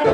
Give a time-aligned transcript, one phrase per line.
[0.00, 0.08] Hej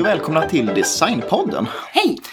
[0.00, 1.68] och välkomna till Designpodden.
[1.92, 2.23] Hej!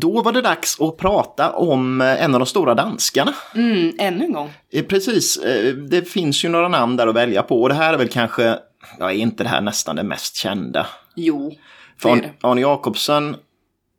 [0.00, 3.34] Då var det dags att prata om eh, en av de stora danskarna.
[3.54, 4.52] Mm, ännu en gång.
[4.72, 7.94] Eh, Precis, eh, det finns ju några namn där att välja på och det här
[7.94, 8.58] är väl kanske,
[8.98, 10.86] ja är inte det här nästan det mest kända?
[11.16, 11.52] Jo,
[11.98, 12.48] För det är det.
[12.48, 13.36] Arne Jacobsen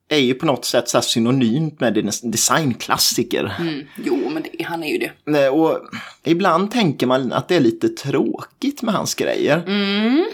[0.10, 3.56] är ju på något sätt så synonymt med designklassiker.
[3.60, 5.50] Mm, jo, men det, han är ju det.
[5.50, 5.80] Och
[6.24, 9.64] ibland tänker man att det är lite tråkigt med hans grejer.
[9.68, 10.26] Mm,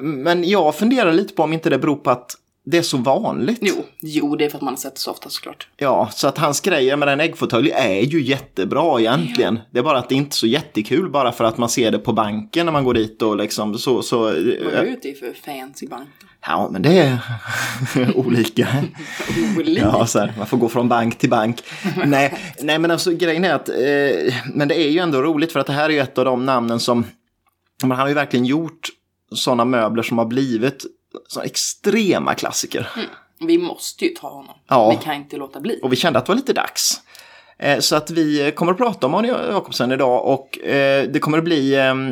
[0.00, 3.58] Men jag funderar lite på om inte det beror på att det är så vanligt.
[3.62, 5.68] jo, jo, det är för att man har sett det så ofta såklart.
[5.76, 9.58] Ja, så att hans grejer med den äggfåtölj är ju jättebra egentligen.
[9.70, 11.98] Det är bara att det inte är så jättekul bara för att man ser det
[11.98, 14.02] på banken när man går dit och liksom så.
[14.02, 16.08] så Vad är det ute för fancy bank?
[16.46, 17.18] ja, men det är
[18.16, 18.68] olika.
[19.58, 19.80] Olika.
[19.82, 21.62] Ja, så här, man får gå från bank till bank.
[22.06, 25.60] nej, nej, men alltså grejen är att, eh, men det är ju ändå roligt för
[25.60, 27.04] att det här är ju ett av de namnen som,
[27.82, 28.88] men han har ju verkligen gjort
[29.34, 30.84] sådana möbler som har blivit
[31.28, 32.88] så extrema klassiker.
[33.46, 34.54] Vi måste ju ta honom.
[34.68, 34.90] Ja.
[34.90, 35.80] Vi kan inte låta bli.
[35.82, 37.00] Och vi kände att det var lite dags.
[37.58, 41.38] Eh, Så att vi kommer att prata om Arne Jacobsen idag och eh, det kommer
[41.38, 41.74] att bli...
[41.74, 42.08] ehm,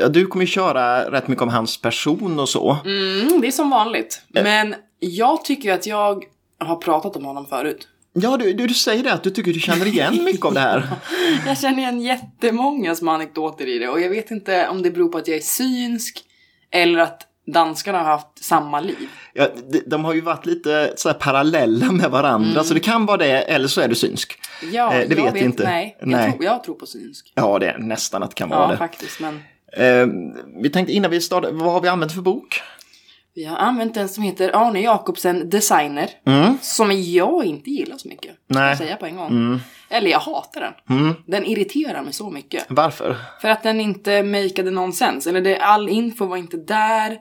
[0.00, 2.76] eh, Du kommer ju köra rätt mycket om hans person och så.
[2.84, 4.22] Mm, det är som vanligt.
[4.28, 6.24] Men jag tycker att jag
[6.58, 7.88] har pratat om honom förut.
[8.12, 10.60] Ja, du, du, du säger det att du tycker du känner igen mycket av det
[10.60, 10.88] här.
[11.46, 15.08] Jag känner igen jättemånga små anekdoter i det och jag vet inte om det beror
[15.08, 16.24] på att jag är synsk
[16.70, 19.08] eller att danskarna har haft samma liv.
[19.32, 23.16] Ja, de, de har ju varit lite så parallella med varandra så det kan vara
[23.16, 24.38] det eller så är du synsk.
[24.72, 25.64] Ja, Eh, det jag vet inte.
[25.64, 26.32] Nej, jag, Nej.
[26.32, 27.32] Tror, jag tror på synsk.
[27.34, 28.76] Ja, det är nästan att det kan vara Ja, det.
[28.76, 29.20] faktiskt.
[29.20, 29.42] Men
[29.76, 30.06] Eh,
[30.62, 32.60] vi tänkte innan vi startar, vad har vi använt för bok?
[33.36, 36.10] vi har använt en som heter Arne Jacobsen Designer.
[36.26, 36.58] Mm.
[36.62, 38.30] Som jag inte gillar så mycket.
[38.46, 38.68] Nej.
[38.68, 39.60] jag säga på en gång.
[39.90, 40.98] Eller jag hatar den.
[40.98, 41.14] Mm.
[41.26, 42.64] Den irriterar mig så mycket.
[42.68, 43.16] Varför?
[43.40, 45.26] För att den inte makeade någon sens.
[45.26, 47.18] Eller det, all info var inte där.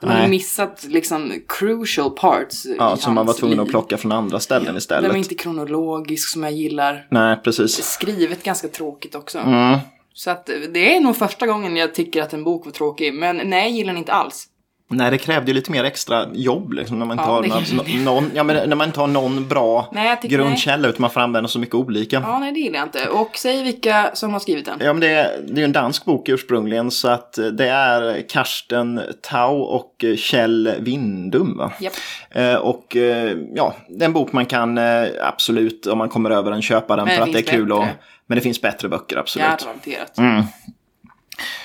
[0.00, 4.40] De hade missat liksom crucial parts Ja, som man var tvungen att plocka från andra
[4.40, 5.10] ställen Den istället.
[5.10, 7.06] var inte kronologisk som jag gillar.
[7.10, 7.84] Nej, precis.
[7.84, 9.38] Skrivet ganska tråkigt också.
[9.38, 9.78] Mm.
[10.14, 13.14] Så att det är nog första gången jag tycker att en bok var tråkig.
[13.14, 14.48] Men nej, jag gillar den inte alls.
[14.88, 17.42] Nej, det krävde ju lite mer extra jobb liksom, när man Ja,
[17.86, 21.20] det någon, ja, men när man inte har någon bra Nej, grundkälla utan man får
[21.20, 22.16] använda så mycket olika.
[22.16, 22.22] Ja.
[22.22, 23.08] Ja, nej det gillar jag inte.
[23.08, 24.78] Och säg vilka som har skrivit den.
[24.78, 29.00] men det, är, det är ju en dansk bok ursprungligen så att det är Karsten
[29.22, 31.56] Tau och Kjell Windum.
[31.56, 31.72] Va?
[31.80, 31.92] Japp.
[32.30, 36.30] Eh, och eh, ja, det är en bok man kan eh, absolut om man kommer
[36.30, 37.72] över den köpa den Men för att det är kul.
[37.72, 37.84] Och,
[38.26, 39.60] men det finns bättre böcker absolut.
[39.60, 40.18] Garanterat.
[40.18, 40.42] Mm.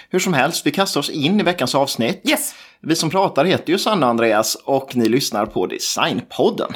[0.09, 2.21] Hur som helst, vi kastar oss in i veckans avsnitt.
[2.29, 2.55] Yes!
[2.83, 6.71] Vi som pratar heter ju Sanna och Andreas och ni lyssnar på Designpodden.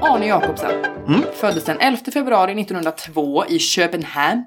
[0.00, 0.93] Arne Jacobsen.
[1.08, 1.22] Mm.
[1.34, 4.44] Föddes den 11 februari 1902 i Köpenhamn.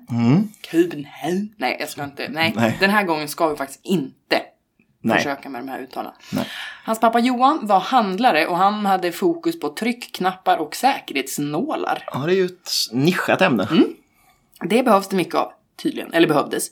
[0.71, 1.53] Köpenhamn?
[1.57, 2.27] Nej, jag ska inte.
[2.29, 2.51] Nej.
[2.51, 2.63] Mm.
[2.63, 2.77] Nej.
[2.79, 4.41] den här gången ska vi faktiskt inte
[5.01, 5.17] Nej.
[5.17, 6.11] försöka med de här uttalen.
[6.31, 6.45] Nej.
[6.83, 12.03] Hans pappa Johan var handlare och han hade fokus på tryckknappar och säkerhetsnålar.
[12.13, 13.67] Ja, det är ju ett nischat ämne.
[13.71, 13.85] Mm.
[14.69, 15.51] Det behövs det mycket av,
[15.83, 16.13] tydligen.
[16.13, 16.71] Eller behövdes.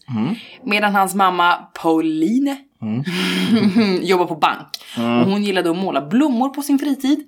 [0.63, 2.57] Medan hans mamma Pauline
[4.01, 4.67] jobbar på bank.
[4.97, 7.27] Och hon gillade att måla blommor på sin fritid.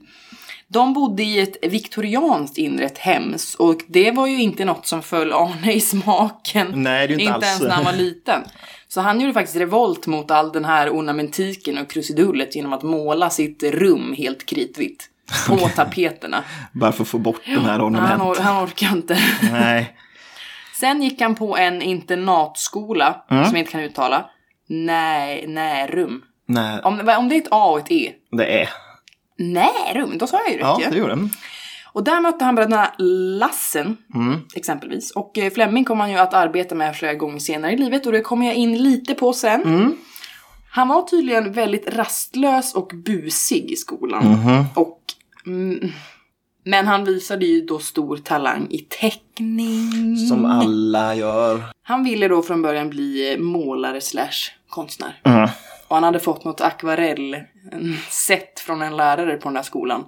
[0.70, 5.34] De bodde i ett viktorianskt inrett hem och det var ju inte något som föll
[5.34, 6.68] Arne i smaken.
[6.84, 8.42] Nej, det är ju inte alls- ens när han var liten.
[8.88, 13.30] Så han gjorde faktiskt revolt mot all den här ornamentiken och krusidullet genom att måla
[13.30, 15.10] sitt rum helt kritvitt.
[15.48, 16.44] På tapeterna.
[16.74, 18.22] Bara för att få bort de här Han, ornamenten.
[18.22, 19.18] or- han orkar inte.
[19.52, 19.98] Nej.
[20.80, 23.46] Sen gick han på en internatskola Mm.
[23.46, 24.26] som jag inte kan uttala.
[24.68, 26.22] Nej, Närum.
[26.46, 28.12] Nej, Om, om det är ett A och ett E.
[28.32, 28.70] det är.
[29.38, 30.90] Närum, då sa jag ju rätt Ja, ju.
[30.90, 31.30] det gjorde den.
[31.94, 32.92] Och där mötte han bröderna
[33.40, 34.40] Lassen, Mm.
[34.56, 35.12] exempelvis.
[35.12, 38.12] Och eh, Fleming kom han ju att arbeta med flera gånger senare i livet och
[38.12, 39.62] det kommer jag in lite på sen.
[39.64, 39.98] Mm.
[40.72, 44.26] Han var tydligen väldigt rastlös och busig i skolan.
[44.28, 44.64] Mhm.
[44.76, 45.00] Och...
[45.46, 45.92] Mm,
[46.64, 50.18] men han visade ju då stor talang i teckning.
[50.30, 51.64] Som alla gör.
[51.84, 55.20] Han ville då från början bli eh, målare slash konstnär.
[55.88, 60.06] Och han hade fått något akvarellsätt från en lärare på den där skolan.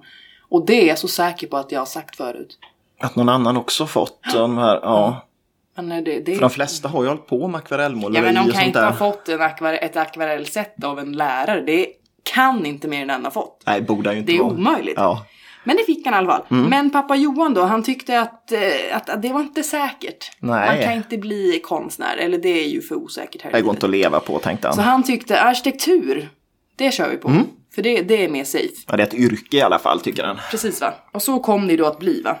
[0.48, 2.58] Och det är jag så säker på att jag har sagt förut.
[3.00, 5.26] Att någon annan också fått de här, ja.
[5.74, 8.34] Men eh, det, det, För de flesta har ju hållit på med ja, akvarellmåleri men
[8.34, 8.86] de och kan sånt inte där.
[8.86, 11.60] ha fått en akvarell, ett akvarellsätt av en lärare.
[11.60, 11.86] Det
[12.22, 13.62] kan inte mer än en ha fått.
[13.66, 14.52] Nej, borde han ju inte Det är vara.
[14.54, 14.94] omöjligt.
[14.96, 15.24] Ja.
[15.64, 16.42] Men det fick han i alla fall.
[16.50, 16.70] Mm.
[16.70, 18.60] Men pappa Johan då, han tyckte att, eh,
[18.92, 20.30] att, att det var inte säkert.
[20.38, 20.76] Nej.
[20.76, 23.86] Man kan inte bli konstnär, eller det är ju för osäkert här Det går inte
[23.86, 24.76] att leva på tänkte han.
[24.76, 26.28] Så han tyckte arkitektur,
[26.76, 27.28] det kör vi på.
[27.28, 27.46] Mm.
[27.74, 28.74] För det, det är mer safe.
[28.86, 30.38] Ja, det är ett yrke i alla fall tycker han.
[30.50, 30.94] Precis va?
[31.12, 32.36] Och så kom det då att bli va?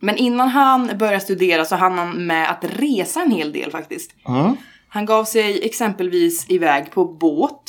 [0.00, 4.10] Men innan han började studera så hann han med att resa en hel del faktiskt.
[4.28, 4.56] Mm.
[4.88, 7.62] Han gav sig exempelvis iväg på båt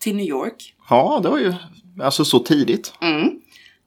[0.00, 0.74] till New York.
[0.90, 1.54] Ja, det var ju
[2.02, 2.92] alltså så tidigt.
[3.00, 3.30] Mm.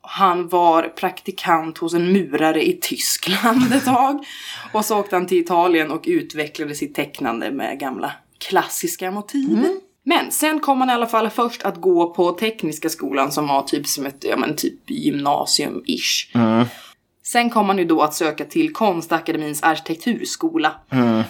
[0.07, 4.25] Han var praktikant hos en murare i Tyskland ett tag.
[4.73, 9.65] Och så åkte han till Italien och utvecklade sitt tecknande med gamla klassiska motiv.
[10.03, 13.61] Men sen kom han i alla fall först att gå på Tekniska skolan som var
[13.61, 16.27] typ som ett, ja men typ gymnasium-ish.
[17.27, 20.71] Sen kom han ju då att söka till Konstakademins arkitekturskola.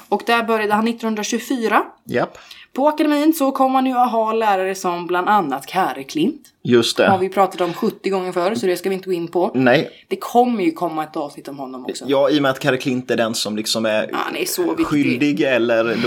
[0.09, 1.83] Och där började han 1924.
[2.05, 2.37] Japp,
[2.73, 6.41] På akademin så kom han ju att ha lärare som bland annat Kare Klint.
[6.63, 7.17] just Har det.
[7.19, 9.51] vi pratat om 70 gånger förr så det ska vi inte gå in på.
[9.53, 12.05] Nej, Det kommer ju komma ett avsnitt om honom också.
[12.07, 15.41] ja i och med att Kare Klint är den som liksom är Ja, är skyldig
[15.41, 15.97] eller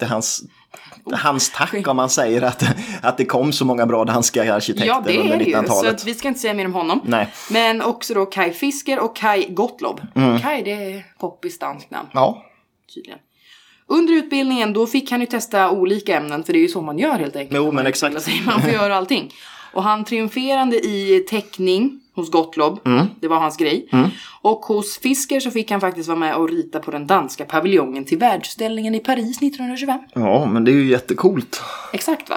[0.00, 0.44] då hans,
[1.12, 2.64] hans tack om man säger att,
[3.02, 5.52] att det kom så många bra danska arkitekter Ja, det under är det ju.
[5.52, 5.94] Så 1900-talet.
[5.94, 7.00] att vi ska inte säga mer om honom.
[7.04, 7.28] Nej.
[7.50, 10.00] Men också då Kai Fisker och Kai Gottlob.
[10.42, 12.44] Kai, det är poppis danskt namn, Ja,
[12.94, 13.18] tydligen.
[13.86, 16.98] Under utbildningen då fick han ju testa olika ämnen, för det är ju så man
[16.98, 17.56] gör helt enkelt.
[17.56, 18.22] Jo, men exakt.
[18.22, 18.42] Sig.
[18.46, 19.32] Man får göra allting.
[19.72, 23.06] Och han triumferande i teckning hos Gottlob, Mm.
[23.20, 23.88] det var hans grej.
[24.42, 28.04] Och hos Fisker så fick han faktiskt vara med och rita på den danska paviljongen
[28.04, 29.98] till världsutställningen i Paris 1925.
[30.14, 31.62] ja, men det är ju jättecoolt.
[31.92, 32.36] Exakt va?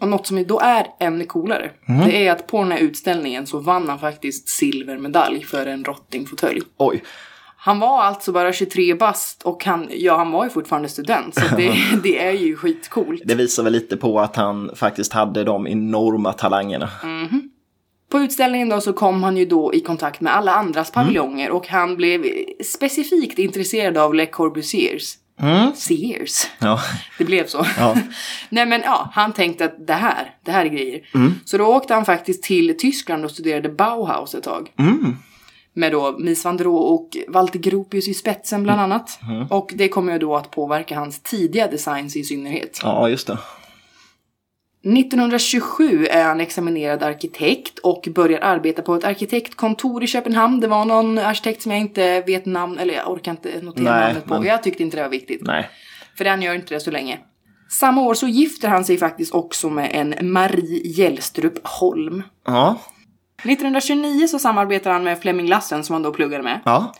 [0.00, 2.04] Och något som då är ännu coolare, Mm.
[2.08, 6.60] det är att på den här utställningen så vann han faktiskt silvermedalj för en rottingfåtölj.
[6.78, 7.02] Oj,
[7.58, 11.56] Han var alltså bara 23 bast och han, ja han var ju fortfarande student så
[11.56, 13.22] det, det är ju skitcoolt.
[13.24, 16.88] det visar väl lite på att han faktiskt hade de enorma talangerna.
[18.08, 21.68] På utställningen då så kom han ju då i kontakt med alla andras paviljonger och
[21.68, 22.24] han blev
[22.64, 25.14] specifikt intresserad av Le Corbusiers.
[25.40, 25.72] Mm.
[25.74, 26.46] Sears.
[26.58, 26.80] Ja,
[27.18, 27.66] Det blev så.
[27.78, 27.96] Ja.
[28.48, 31.00] Nej men ja, han tänkte att det här, det här är grejer.
[31.44, 34.70] Så då åkte han faktiskt till Tyskland och studerade Bauhaus ett tag.
[34.78, 35.16] mm.
[35.72, 39.18] Med då Mies van der Rohe och Walter Gropius i spetsen bland annat.
[39.50, 42.80] Och det kommer ju då att påverka hans tidiga designs i synnerhet.
[42.82, 43.38] ja just det.
[44.86, 50.60] 1927 är han examinerad arkitekt och börjar arbeta på ett arkitektkontor i Köpenhamn.
[50.60, 54.06] Det var någon arkitekt som jag inte vet namn, eller jag orkar inte notera Nej,
[54.06, 54.34] namnet på.
[54.34, 55.40] men- Jag tyckte inte det var viktigt.
[55.42, 55.70] Nej.
[56.18, 57.18] För den gör inte det så länge.
[57.70, 62.22] Samma år så gifter han sig faktiskt också med en Marie Hjellstrup Holm.
[62.46, 62.78] Ja,
[63.42, 66.94] 1929 så samarbetar han med Flemming Lassen som han då pluggade med ja.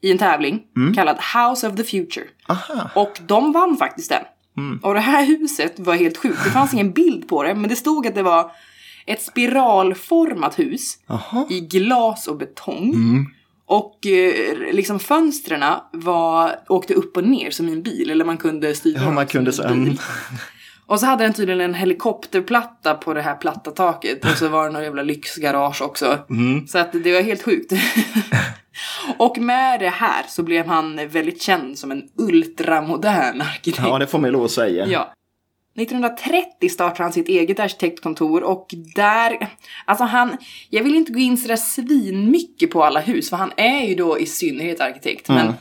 [0.00, 0.94] i en tävling Mm.
[0.94, 2.26] kallad House of the Future.
[2.48, 2.90] Aha.
[2.94, 4.22] Och de vann faktiskt den.
[4.56, 4.78] Mm.
[4.82, 6.44] Och det här huset var helt sjukt.
[6.44, 8.50] Det fanns ingen bild på det, men det stod att det var
[9.06, 11.46] ett spiralformat hus Jaha.
[11.50, 12.94] i glas och betong.
[12.94, 13.26] Mm.
[13.66, 18.36] Och eh, liksom fönstren var, åkte upp och ner som i en bil, eller man
[18.36, 19.62] kunde styra Ja, man kunde så.
[20.92, 24.24] Och så hade den tydligen en helikopterplatta på det här platta taket.
[24.24, 26.18] Och så var det några jävla lyxgarage också.
[26.30, 26.66] Mm.
[26.66, 27.72] Så att det var helt sjukt.
[29.18, 33.86] och med det här så blev han väldigt känd som en ultramodern arkitekt.
[33.86, 34.86] Ja, det får man ju lov att säga.
[34.86, 35.12] Ja.
[35.76, 39.48] 1930 startade han sitt eget arkitektkontor och där,
[39.84, 40.36] alltså han,
[40.70, 44.18] jag vill inte gå in sådär svinmycket på alla hus för han är ju då
[44.18, 45.28] i synnerhet arkitekt.
[45.28, 45.46] Mm.
[45.46, 45.54] Men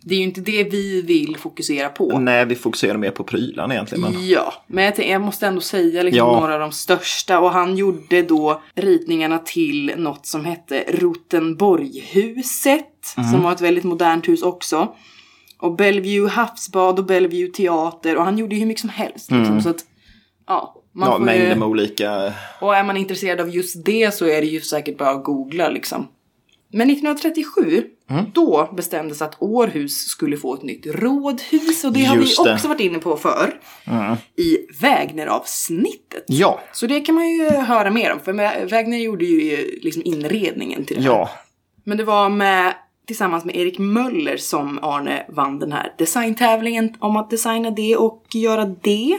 [0.00, 2.18] det är ju inte det vi vill fokusera på.
[2.18, 4.02] Nej, vi fokuserar mer på prylarna egentligen.
[4.02, 4.28] Men...
[4.28, 6.40] Ja, men jag, tänkte- jag måste ändå säga liksom Ja.
[6.40, 7.38] några av de största.
[7.40, 13.14] Och han gjorde då ritningarna till något som hette Rotenborghuset.
[13.16, 13.30] Mhm.
[13.30, 14.88] Som var ett väldigt modernt hus också.
[15.60, 18.16] Och Bellevue havsbad och Bellevue teater.
[18.16, 19.30] Och han gjorde ju hur mycket som helst.
[19.30, 19.84] Liksom, så att,
[20.46, 20.74] ja.
[20.92, 21.20] Man Mm.
[21.28, 22.32] Ja, mängder med olika...
[22.60, 25.68] och är man intresserad av just det så är det ju säkert bara att googla
[25.68, 26.08] liksom.
[26.72, 28.24] Men 1937, Mm.
[28.34, 31.84] då bestämdes att Århus skulle få ett nytt rådhus.
[31.84, 32.54] Och det har Just vi det.
[32.54, 33.60] också varit inne på för
[34.36, 36.24] I Wägneravsnittet.
[36.26, 38.20] Ja, Så det kan man ju höra mer om.
[38.20, 41.08] För Wä- Wägner gjorde ju liksom inredningen till det här.
[41.10, 41.30] ja.
[41.84, 42.74] Men det var med,
[43.06, 48.24] tillsammans med Erik Möller som Arne vann den här designtävlingen om att designa det och
[48.34, 49.18] göra det.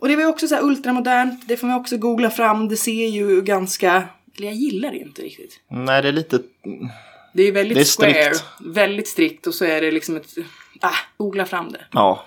[0.00, 2.76] Och det var ju också så här ultramodernt, det får man också googla fram, det
[2.76, 4.02] ser ju ganska,
[4.44, 5.60] jag gillar det inte riktigt.
[5.68, 6.40] Nej, det är lite...
[7.34, 8.18] Det är väldigt Det är strikt.
[8.18, 8.34] square,
[8.72, 10.34] väldigt strikt och så är det liksom ett,
[10.80, 11.80] ah, googla fram det.
[11.92, 12.26] Ja.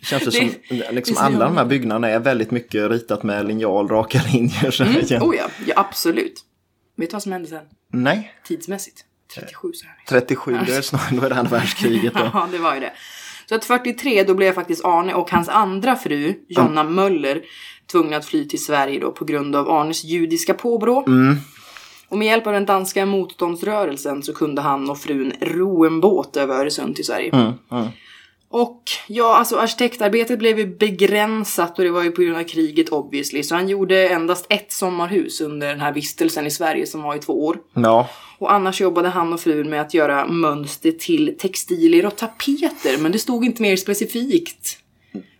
[0.00, 0.50] Det känns det som
[0.90, 4.70] liksom alla de här byggnaderna är väldigt mycket ritat med linjal, raka linjer.
[4.70, 5.22] Så Mm.
[5.22, 6.44] Oh ja, ja absolut.
[6.96, 7.64] Vet du vad som hände sen?
[7.92, 8.34] Nej.
[8.44, 9.04] Tidsmässigt.
[9.34, 9.96] 37 så här.
[10.08, 12.20] 37, det är snart då är det andra världskriget då.
[12.34, 12.92] Ja, det var ju det.
[13.52, 17.42] Så att 43 då blev faktiskt Arne och hans andra fru, Jonna Möller,
[17.92, 21.04] tvungna att fly till Sverige då på grund av Arnes judiska påbrå.
[22.08, 26.36] Och med hjälp av den danska motståndsrörelsen så kunde han och frun ro en båt
[26.36, 27.30] över Öresund till Sverige.
[27.32, 27.88] Mm, mm.
[28.50, 32.88] Och ja, alltså arkitektarbetet blev ju begränsat och det var ju på grund av kriget
[32.88, 33.42] obviously.
[33.42, 37.18] Så han gjorde endast ett sommarhus under den här vistelsen i Sverige som var i
[37.18, 37.58] två år.
[37.74, 38.08] Ja,
[38.42, 42.98] Och annars jobbade han och frun med att göra mönster till textilier och tapeter.
[42.98, 44.78] Men det stod inte mer specifikt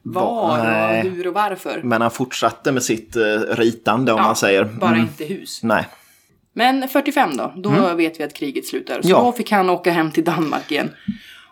[0.02, 0.58] var
[1.04, 1.80] och hur och varför.
[1.84, 4.64] men han fortsatte med sitt eh, ritande om Ja, man säger.
[4.64, 5.00] Bara Mm.
[5.02, 5.60] inte hus.
[5.62, 5.86] Nej.
[6.52, 9.02] Men 45 då, då vet vi att kriget slutar.
[9.02, 9.18] Så Ja.
[9.20, 10.90] då fick han åka hem till Danmark igen.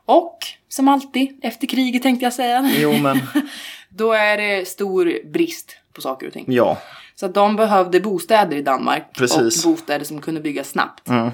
[0.04, 0.38] Och
[0.68, 3.18] som alltid, efter kriget tänkte jag säga, Jo, men
[3.88, 6.44] då är det stor brist på saker och ting.
[6.48, 6.78] ja.
[7.20, 9.12] Så de behövde bostäder i Danmark.
[9.14, 9.64] Precis.
[9.64, 11.08] Och bostäder som kunde byggas snabbt.
[11.08, 11.30] Mm.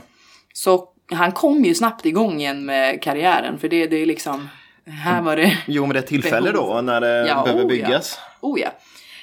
[0.54, 3.58] Så han kom ju snabbt igång igen med karriären.
[3.58, 4.48] För det, det är liksom,
[4.86, 6.74] här var det, Jo, men det är tillfälle Behov.
[6.74, 8.18] då när det Ja, behöver oh, byggas.
[8.40, 8.68] oh ja.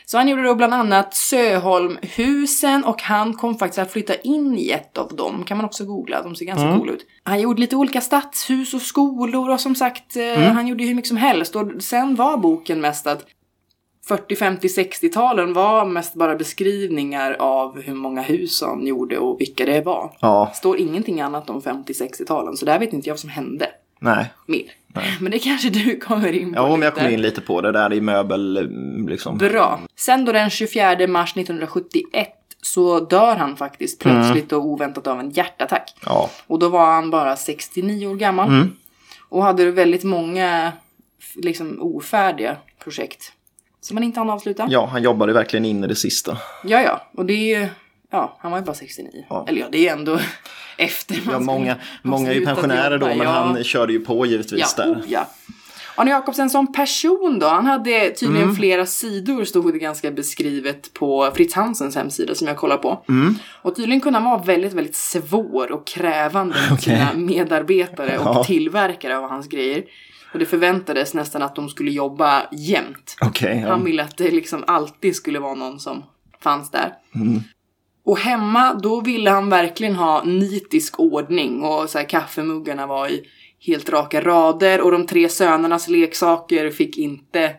[0.06, 4.70] Så han gjorde då bland annat Söholmhusen och han kom faktiskt att flytta in i
[4.70, 5.44] ett av dem.
[5.44, 7.06] Kan man också googla, de ser ganska coola ut.
[7.24, 11.08] Han gjorde lite olika stadshus och skolor och som sagt, eh, han gjorde hur mycket
[11.08, 11.56] som helst.
[11.56, 13.26] Och sen var boken mest att
[14.08, 19.66] 40, 50, 60-talen var mest bara beskrivningar av hur många hus han gjorde och vilka
[19.66, 20.12] det var.
[20.20, 23.68] Ja, Står ingenting annat om 50-60-talen, så där vet inte jag vad som hände
[24.00, 24.34] nej.
[24.46, 24.64] mer.
[25.20, 27.02] Men det kanske du kommer in på Ja, men jag lite.
[27.06, 28.70] kom in lite på det där i möbel,
[29.08, 29.38] liksom.
[29.38, 29.80] Bra.
[29.96, 32.30] Sen då den 24 mars 1971
[32.62, 35.96] så dör han faktiskt plötsligt och oväntat av en hjärtattack.
[36.06, 38.48] Ja, Och då var han bara 69 år gammal.
[38.48, 38.72] Mm.
[39.30, 40.72] Och hade väldigt många
[41.36, 43.32] liksom ofärdiga projekt.
[43.84, 44.68] Som han inte hann avsluta.
[44.70, 46.38] ja, han jobbade verkligen in i det sista.
[46.64, 47.02] ja, ja.
[47.18, 47.68] Och det är ju...
[48.12, 49.26] Ja, han var ju bara 69.
[49.30, 49.46] Ja.
[49.50, 50.20] Eller ja, det är ändå
[50.78, 53.30] efter Ja, många, många är ju pensionärer då, men Ja.
[53.30, 54.94] han körde ju på givetvis Ja, där.
[54.94, 55.28] oh, ja.
[55.96, 58.56] Arne Jacobsen som person då, han hade tydligen Mm.
[58.56, 63.04] flera sidor stod det ganska beskrivet på Fritz Hansens hemsida som jag kollar på.
[63.10, 63.36] Mm.
[63.62, 68.44] Och tydligen kunde han vara väldigt, väldigt svår och krävande mot sina medarbetare och Ja.
[68.44, 69.84] tillverkare av hans grejer.
[70.34, 73.16] Och det förväntades nästan att de skulle jobba jämt.
[73.22, 73.70] Okej, ja.
[73.70, 76.04] Han ville att det liksom alltid skulle vara någon som
[76.42, 76.94] fanns där.
[77.16, 77.42] Mm.
[78.06, 83.24] Och hemma, då ville han verkligen ha nitisk ordning och så här, kaffemuggarna var i
[83.66, 87.56] helt raka rader och de tre sönernas leksaker fick inte...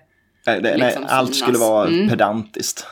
[0.47, 1.39] nej, det, liksom nej, allt synas.
[1.43, 2.09] skulle vara Mm.
[2.09, 2.87] pedantiskt.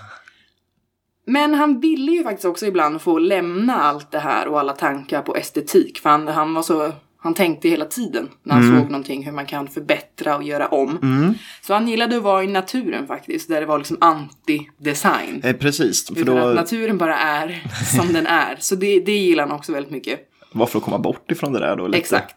[1.27, 5.23] Men han ville ju faktiskt också ibland få lämna allt det här och alla tankar
[5.23, 5.99] på estetik.
[5.99, 6.93] För han, han var så...
[7.23, 10.99] Han tänkte hela tiden när han såg någonting hur man kan förbättra och göra om.
[11.03, 11.35] Mm.
[11.61, 15.41] Så han gillade att vara i naturen faktiskt, där det var liksom anti-design.
[15.45, 17.63] Eh, precis, för Utan att då naturen bara är
[17.97, 18.57] som den är.
[18.61, 20.21] Så det, det gillar han också väldigt mycket.
[20.53, 21.99] var för att komma bort ifrån det där då lite.
[21.99, 22.37] Exakt.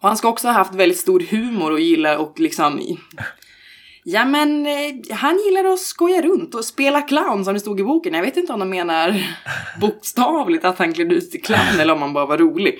[0.00, 2.96] Och han ska också ha haft väldigt stor humor och gillar och liksom...
[4.04, 7.84] Ja men eh, han gillar att skoja runt och spela clown som det stod i
[7.84, 8.14] boken.
[8.14, 9.36] Jag vet inte om de menar
[9.80, 12.78] bokstavligt att han klädde ut till clown eller om han bara var rolig.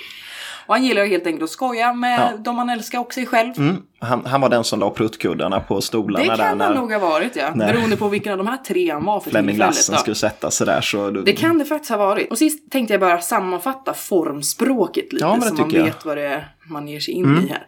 [0.71, 2.37] Och han gillar helt enkelt att skoja med Ja.
[2.39, 3.53] de han älskar och sig själv.
[3.59, 3.77] Mm.
[3.99, 6.93] Han, han var den som la pruttkuddarna på stolarna Det där kan när han nog
[6.93, 7.51] ha varit ja.
[7.55, 9.57] när- Beroende på vilken av de här tre han var för Flemming.
[9.57, 10.81] Lassen skulle sätta sig där.
[10.81, 12.31] Så då, Det kan det faktiskt ha varit.
[12.31, 15.75] Och sist tänkte jag bara sammanfatta formspråket lite Ja, så man jag.
[15.75, 15.85] Mm.
[15.85, 17.67] vet vad det är man ger sig in i här.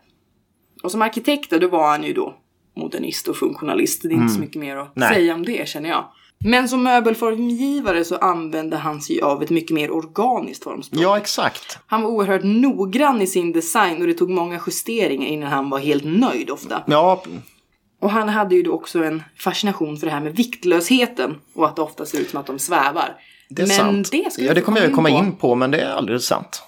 [0.83, 2.35] Och som arkitekt då, var han ju då
[2.77, 4.03] modernist och funktionalist.
[4.03, 5.09] Det är inte så mycket mer att Mm.
[5.09, 5.15] Nej.
[5.15, 6.05] säga om det känner jag.
[6.45, 11.03] Men som möbelformgivare så använde han sig av ett mycket mer organiskt formspråk.
[11.03, 11.79] Ja, exakt.
[11.87, 15.79] Han var oerhört noggrann i sin design och det tog många justeringar innan han var
[15.79, 16.83] helt nöjd ofta.
[16.87, 17.23] Ja,
[18.01, 21.77] Och han hade ju då också en fascination för det här med viktlösheten och att
[21.77, 23.15] det ofta ser ut som att de svävar.
[23.49, 24.11] det är Men sant.
[24.13, 26.63] det ja, det kommer jag komma komma in in på, men det är alldeles sant.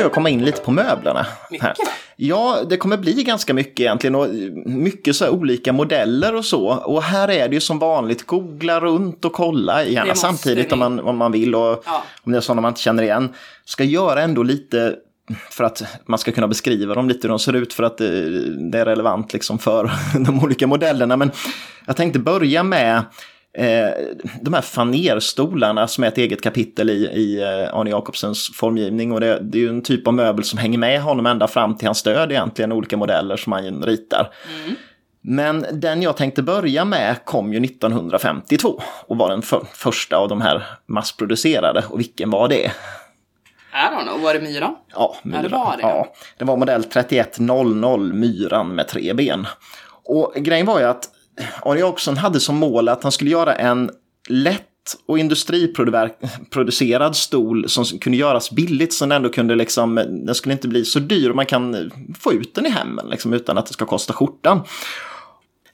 [0.00, 1.26] Jag komma in lite på möblerna.
[1.60, 1.74] Här.
[2.16, 4.28] Ja, det kommer bli ganska mycket egentligen och
[4.66, 6.66] mycket så olika modeller och så.
[6.68, 11.00] Och här är det ju som vanligt, googla runt och kolla, gärna samtidigt om man,
[11.00, 12.02] om man vill och Ja.
[12.22, 13.28] om det är sådana man inte känner igen.
[13.64, 14.96] Ska göra ändå lite
[15.50, 18.40] för att man ska kunna beskriva dem lite hur de ser ut för att det,
[18.70, 19.90] det är relevant liksom för
[20.24, 21.16] de olika modellerna.
[21.16, 21.30] Men
[21.86, 23.02] jag tänkte börja med eh,
[24.40, 29.12] de här fanerstolarna som är ett eget kapitel i, i eh, Arne Jacobsens formgivning.
[29.12, 31.76] Och det, det är ju en typ av möbel som hänger med honom ända fram
[31.76, 34.32] till hans död egentligen, olika modeller som han ritar.
[35.22, 40.28] Men den jag tänkte börja med kom ju 1952 och var den för, första av
[40.28, 41.84] de här massproducerade.
[41.88, 42.72] Och vilken var det?
[43.72, 44.76] I don't know, var det Myran?
[44.94, 45.82] Ja, Ja, det var det.
[45.82, 49.46] Ja, det var modell 3100 Myran med tre ben.
[50.04, 51.08] Och grejen var ju att
[51.64, 53.90] Arne Jacobsson hade som mål att han skulle göra en
[54.28, 54.66] lätt
[55.06, 60.68] och industriproducerad stol som kunde göras billigt så den ändå kunde liksom, den skulle inte
[60.68, 63.72] bli så dyr och man kan få ut den i hemmen liksom, utan att det
[63.72, 64.60] ska kosta skjortan.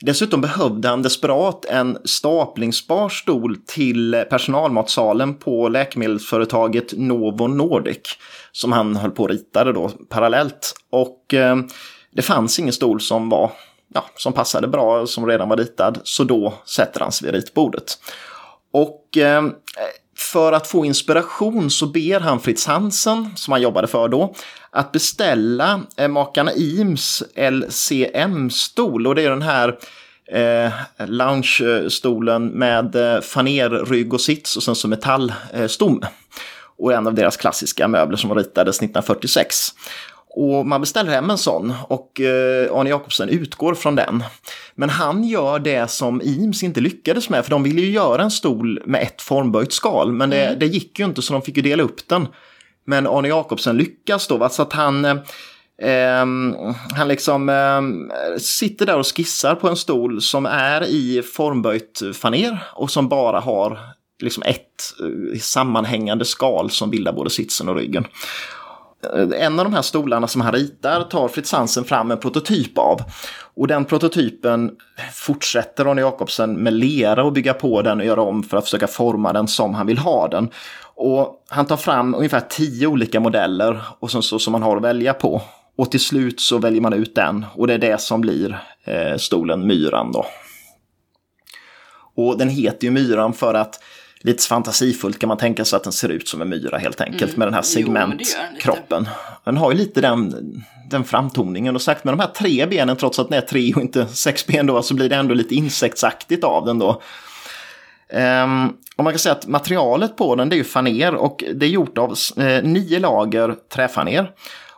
[0.01, 8.19] Dessutom behövde han desperat en staplingsbar stol till personalmatsalen på läkemedelsföretaget Novo Nordic
[8.53, 10.75] som han höll på och ritade då parallellt.
[10.91, 11.57] Och eh,
[12.13, 13.53] det fanns ingen stol som var
[13.95, 17.99] ja, som passade bra, som redan var ritad, så då sätter han sig vid ritbordet.
[18.73, 19.43] Och eh,
[20.19, 24.35] för att få inspiration så ber han Fritz Hansen, som han jobbade för då,
[24.71, 29.07] att beställa eh, makarna Ims LCM-stol.
[29.07, 29.79] Och det är den här
[30.33, 30.73] eh,
[31.07, 36.07] lounge-stolen med eh, fanerrygg och sits och sen så metallstomme.
[36.79, 39.69] Och en av deras klassiska möbler som ritades 1946.
[40.39, 44.25] Och man beställer hem en sån och eh, Arne Jacobsen utgår från den.
[44.75, 48.31] Men han gör det som Eames inte lyckades med, för de ville ju göra en
[48.31, 50.59] stol med ett formböjt skal, men det, mm.
[50.59, 52.29] det gick ju inte så de fick ju dela upp den.
[52.87, 56.27] Men Arne Jacobsen lyckas då, så att han, eh,
[56.97, 62.59] han liksom eh, sitter där och skissar på en stol som är i formböjt faner
[62.75, 63.79] och som bara har
[64.23, 68.07] liksom ett eh, sammanhängande skal som bildar både sitsen och ryggen.
[69.05, 72.79] Eh, en av de här stolarna som han ritar tar Fritz Hansen fram en prototyp
[72.79, 73.01] av.
[73.55, 74.71] Och den prototypen
[75.13, 78.87] fortsätter Ronny Jakobsen med lera och bygga på den och göra om för att försöka
[78.87, 80.49] forma den som han vill ha den.
[80.95, 84.83] Och han tar fram ungefär tio olika modeller och så, så, som man har att
[84.83, 85.43] välja på.
[85.79, 89.17] Och till slut så väljer man ut den och det är det som blir eh,
[89.17, 90.27] stolen Myran då.
[92.17, 93.81] Och den heter ju Myran för att
[94.27, 97.23] lite fantasifullt kan man tänka sig att den ser ut som en myra helt enkelt
[97.23, 97.39] mm.
[97.39, 99.05] med den här segmentkroppen.
[99.05, 99.07] Den,
[99.45, 100.35] den har ju lite den,
[100.91, 103.81] den framtoningen och sagt med de här tre benen trots att den är tre och
[103.81, 107.03] inte sex ben då så blir det ändå lite insektsaktigt av den då.
[108.13, 111.67] Um, och man kan säga att materialet på den det är ju faner och det
[111.67, 114.31] är gjort av eh, nio lager träfaner.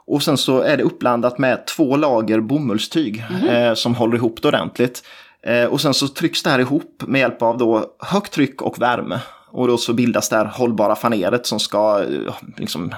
[0.06, 3.48] Och sen så är det uppblandat med två lager bomullstyg mm.
[3.48, 5.02] eh, som håller ihop det ordentligt.
[5.42, 8.82] Eh, och sen så trycks det här ihop med hjälp av då högt tryck och
[8.82, 9.20] värme.
[9.50, 12.94] Och då så bildas det här hållbara faneret som ska eh, liksom,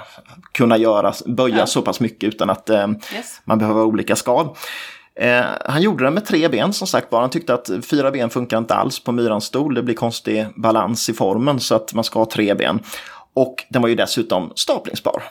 [0.53, 1.67] kunna göras, böja ja.
[1.67, 3.41] så pass mycket utan att eh, yes.
[3.45, 4.49] man behöver olika skal.
[5.15, 7.21] Eh, han gjorde det med tre ben som sagt bara.
[7.21, 9.75] Han tyckte att fyra ben funkar inte alls på myrans stol.
[9.75, 12.81] Det blir konstig balans i formen så att man ska ha tre ben.
[13.35, 15.23] Och den var ju dessutom staplingsbar.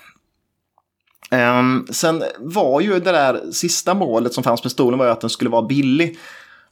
[1.31, 5.21] Eh, sen var ju det där sista målet som fanns med stolen var ju att
[5.21, 6.17] den skulle vara billig.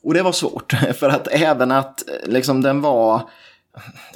[0.04, 3.22] Och det var svårt, för att även att liksom, den var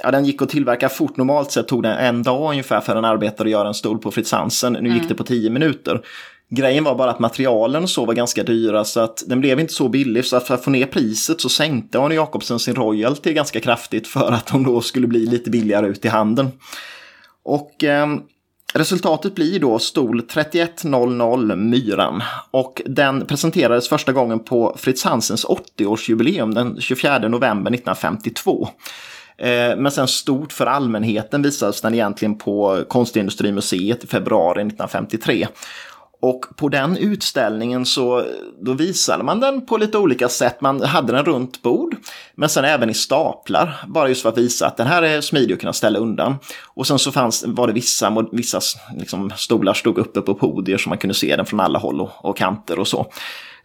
[0.02, 1.16] Ja, den gick att tillverka fort.
[1.16, 4.10] Normalt sett tog det en dag ungefär för en arbetare att göra en stol på
[4.10, 4.72] Fritz Hansen.
[4.72, 4.94] Nu mm.
[4.94, 6.00] gick det på tio minuter.
[6.50, 9.88] Grejen var bara att materialen så var ganska dyra så att den blev inte så
[9.88, 10.24] billig.
[10.24, 14.08] Så att för att få ner priset så sänkte Arne Jacobsen sin royalty ganska kraftigt
[14.08, 16.48] för att de då skulle bli lite billigare ut i handeln.
[17.44, 18.06] Och eh,
[18.74, 26.54] Resultatet blir då stol 3100 Myran och den presenterades första gången på Fritz Hansens 80-årsjubileum
[26.54, 28.68] den 24 november 1952.
[29.38, 35.46] Eh, men sen stort för allmänheten visades den egentligen på Konstindustrimuseet i februari 1953.
[36.22, 38.24] Och på den utställningen så
[38.60, 40.60] då visade man den på lite olika sätt.
[40.60, 41.96] Man hade den runt bord,
[42.34, 43.84] men sen även i staplar.
[43.88, 46.34] Bara just för att visa att den här är smidig att kunna ställa undan.
[46.64, 48.60] Och sen så fanns, var det vissa, vissa
[48.96, 52.10] liksom, stolar stod uppe på podier så man kunde se den från alla håll och,
[52.20, 53.06] och kanter och så.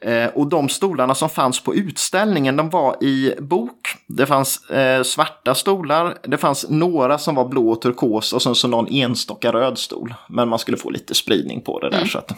[0.01, 3.87] Eh, och de stolarna som fanns på utställningen de var i bok.
[4.07, 8.55] Det fanns eh, svarta stolar, det fanns några som var blå och turkos och sen
[8.55, 10.13] så någon enstaka röd stol.
[10.29, 11.97] Men man skulle få lite spridning på det där.
[11.97, 12.09] Mm.
[12.09, 12.31] Så att,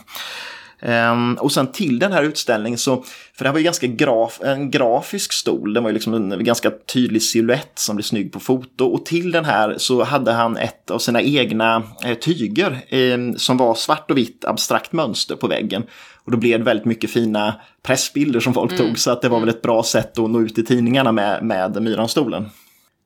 [0.81, 4.39] Um, och sen till den här utställningen så, för det här var ju ganska graf,
[4.43, 8.39] en grafisk stol, den var ju liksom en ganska tydlig siluett som blev snygg på
[8.39, 8.85] foto.
[8.85, 13.57] Och till den här så hade han ett av sina egna eh, tyger eh, som
[13.57, 15.83] var svart och vitt abstrakt mönster på väggen.
[16.25, 18.85] Och då blev det väldigt mycket fina pressbilder som folk mm.
[18.85, 21.43] tog, så att det var väl ett bra sätt att nå ut i tidningarna med,
[21.43, 22.49] med Myranstolen.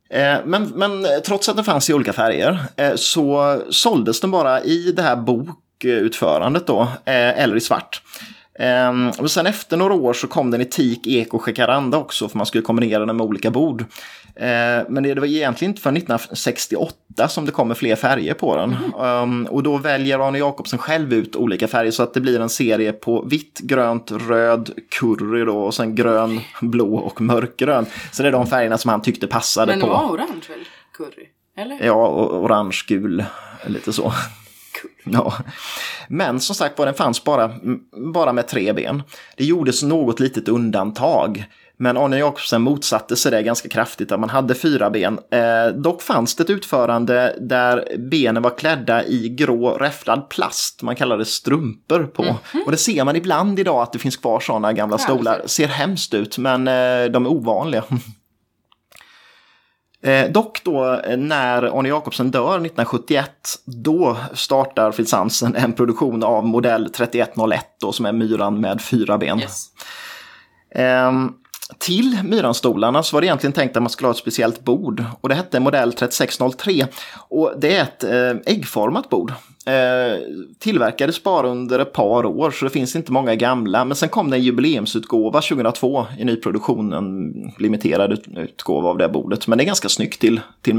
[0.10, 4.62] Eh, men, men trots att den fanns i olika färger eh, så såldes den bara
[4.64, 8.02] i det här bok utförandet då, eh, eller i svart.
[8.60, 12.30] Um, och sen efter några år så kom den i teak, ek och jacaranda också
[12.30, 13.82] för man skulle kombinera den med olika bord.
[13.82, 13.86] Uh,
[14.90, 18.76] men det, det var egentligen inte förrän 1968 som det kommer fler färger på den.
[18.96, 19.22] Mm.
[19.24, 22.50] Um, och då väljer Arne Jacobsen själv ut olika färger så att det blir en
[22.50, 24.70] serie på vitt, grönt, röd,
[25.00, 27.86] curry då och sen grön, blå och mörkgrön.
[28.12, 29.88] Så det är de färgerna som han tyckte passade Men på.
[29.88, 30.66] det var orange väl?
[30.98, 31.28] Curry?
[31.58, 31.86] Eller?
[31.86, 33.26] Ja, orange, gul,
[33.68, 34.14] lite så.
[35.04, 35.34] Ja.
[36.08, 37.52] Men som sagt var, den fanns bara,
[38.14, 39.04] bara med tre ben.
[39.38, 41.46] Det gjordes något litet undantag.
[41.78, 45.20] Men Arne Jacobsen motsatte sig det ganska kraftigt, att man hade fyra ben.
[45.32, 50.82] Eh, dock fanns det ett utförande där benen var klädda i grå räfflad plast.
[50.82, 52.24] Man kallar det strumpor på.
[52.24, 52.66] Mm -hmm.
[52.66, 55.42] Och det ser man ibland idag att det finns kvar sådana gamla stolar.
[55.46, 57.84] Ser hemskt ut, men eh, de är ovanliga.
[60.04, 63.30] Eh, dock då eh, när Arne Jacobsen dör 1971,
[63.66, 69.18] då startar Fritz Hansen en produktion av modell 3101 då, som är myran med fyra
[69.18, 69.40] ben.
[69.40, 69.66] Yes.
[70.76, 71.12] Eh,
[71.78, 75.30] till Myranstolarna så var det egentligen tänkt att man skulle ha ett speciellt bord och
[75.30, 79.34] det hette modell 3603 och det är ett eh, äggformat bord.
[79.66, 80.20] Eh,
[80.60, 83.86] tillverkades bara under ett par år så det finns inte många gamla.
[83.86, 89.48] Men sen kom det en jubileumsutgåva 2002 i nyproduktion, en limiterad utgåva av det bordet.
[89.48, 90.76] Men det är ganska snyggt till, till.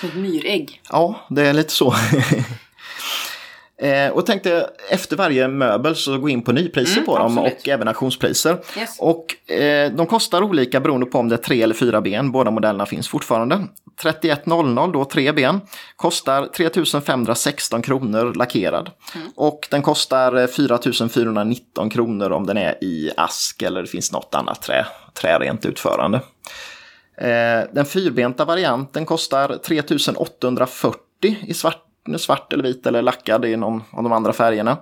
[0.00, 0.80] Som ett myrägg.
[0.90, 1.94] Ja, det är lite så.
[3.78, 7.60] Eh, och tänkte efter varje möbel så gå in på nypriser mm, på dem absolut.
[7.60, 8.58] och även auktionspriser.
[8.78, 8.96] Yes.
[9.00, 12.32] Och eh, de kostar olika beroende på om det är tre eller fyra ben.
[12.32, 13.66] Båda modellerna finns fortfarande.
[14.02, 15.60] 3100 då, tre ben,
[15.96, 18.90] kostar 3516 kronor lackerad.
[19.14, 19.28] Mm.
[19.36, 24.62] Och den kostar 4419 kronor om den är i ask eller det finns något annat
[24.62, 26.20] trä, trärent utförande.
[27.18, 31.85] Eh, den fyrbenta varianten kostar 3840 i svart
[32.18, 34.76] svart eller vit eller lackad i någon av de andra färgerna.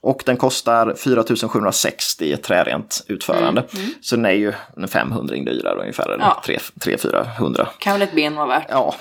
[0.00, 3.60] Och den kostar 4760 i ett trärent utförande.
[3.72, 3.94] Mm, mm.
[4.00, 4.52] Så den är ju
[4.88, 6.42] 500 dyrare ungefär, ja.
[6.46, 7.66] 300-400.
[7.78, 8.66] Kan väl ett ben vara värt.
[8.68, 8.94] Ja.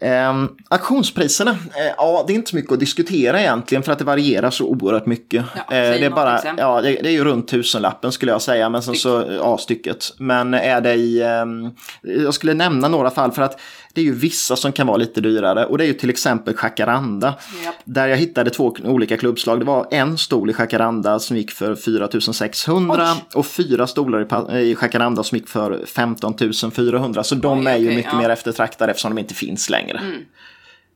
[0.00, 4.04] Eh, auktionspriserna, eh, ja det är inte så mycket att diskutera egentligen för att det
[4.04, 5.44] varierar så oerhört mycket.
[5.54, 8.68] Ja, eh, det, är bara, ja, det, det, är ju runt tusenlappen skulle jag säga,
[8.68, 10.14] men sen så, ja stycket.
[10.18, 11.70] Men är det i, ehm,
[12.02, 13.60] jag skulle nämna några fall för att
[13.94, 16.54] det är ju vissa som kan vara lite dyrare och det är ju till exempel
[16.62, 17.34] Jacaranda.
[17.64, 17.74] Yep.
[17.84, 19.58] Där jag hittade två olika klubbslag.
[19.58, 23.24] Det var en stol i Jacaranda som gick för 4600 Oj.
[23.34, 26.34] och fyra stolar i Jacaranda som gick för 15
[26.74, 27.24] 400.
[27.24, 28.18] Så de Oj, är ju okay, mycket ja.
[28.18, 29.89] mer eftertraktade eftersom de inte finns längre.
[29.98, 30.22] Mm.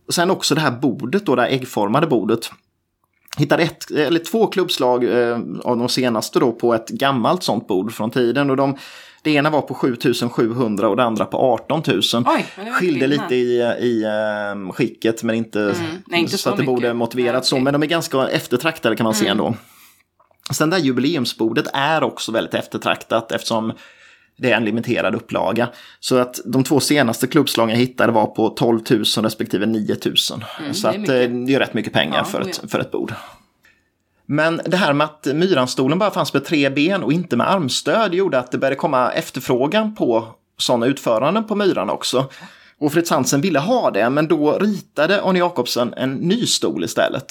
[0.06, 2.50] Och sen också det här bordet då, det här äggformade bordet.
[3.36, 7.92] Hittade ett, eller två klubbslag eh, av de senaste då på ett gammalt sånt bord
[7.92, 8.50] från tiden.
[8.50, 8.76] Och de
[9.24, 12.00] det ena var på 7700 och det andra på 18 000.
[12.26, 14.04] Oj, Skilde lite i, i
[14.52, 15.74] um, skicket men inte, mm,
[16.06, 16.74] nej, inte så, så, att det mycket.
[16.74, 17.58] borde motiverat ja, så.
[17.58, 19.24] Men de är ganska eftertraktade kan man mm.
[19.24, 19.54] se ändå.
[20.52, 23.72] Sen det här jubileumsbordet är också väldigt eftertraktat eftersom
[24.36, 25.68] det är en limiterad upplaga.
[26.00, 30.14] Så att de två senaste klubbslagen jag hittade var på 12 000 respektive 9 000.
[30.60, 32.78] Mm, så det är, att, eh, det är rätt mycket pengar ja, för, ett, för
[32.78, 33.14] ett bord.
[34.26, 38.14] Men det här med att Myranstolen bara fanns med tre ben och inte med armstöd
[38.14, 40.26] gjorde att det började komma efterfrågan på
[40.58, 42.28] sådana utföranden på Myran också.
[42.78, 47.26] Och Fritz Hansen ville ha det, men då ritade Arne Jacobsen en ny stol istället.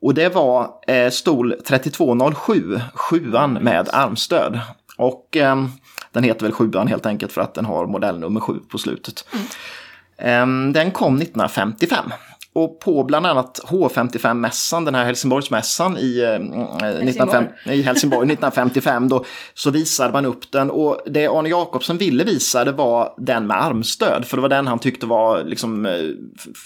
[0.00, 4.60] Och det var eh, stol 3207, sjuan med armstöd.
[5.00, 5.64] Och eh,
[6.12, 9.24] den heter väl sjuan helt enkelt för att den har modellnummer sju på slutet.
[9.32, 10.68] Mm.
[10.68, 12.12] Eh, den kom 1955.
[12.52, 17.46] Och på bland annat H55-mässan, den här Helsingborgsmässan i, eh, Helsingborg.
[17.64, 20.70] i Helsingborg 1955, då, så visade man upp den.
[20.70, 24.66] Och det Arne Jacobsen ville visa det var den med armstöd, för det var den
[24.66, 25.92] han tyckte var liksom, eh,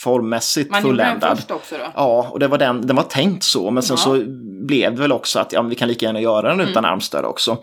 [0.02, 1.06] formmässigt man fulländad.
[1.06, 1.84] Man gjorde den först också då?
[1.94, 4.02] Ja, och det var den, den var tänkt så, men sen ja.
[4.02, 4.24] så
[4.66, 6.92] blev det väl också att ja, vi kan lika gärna göra den utan mm.
[6.92, 7.58] armstöd också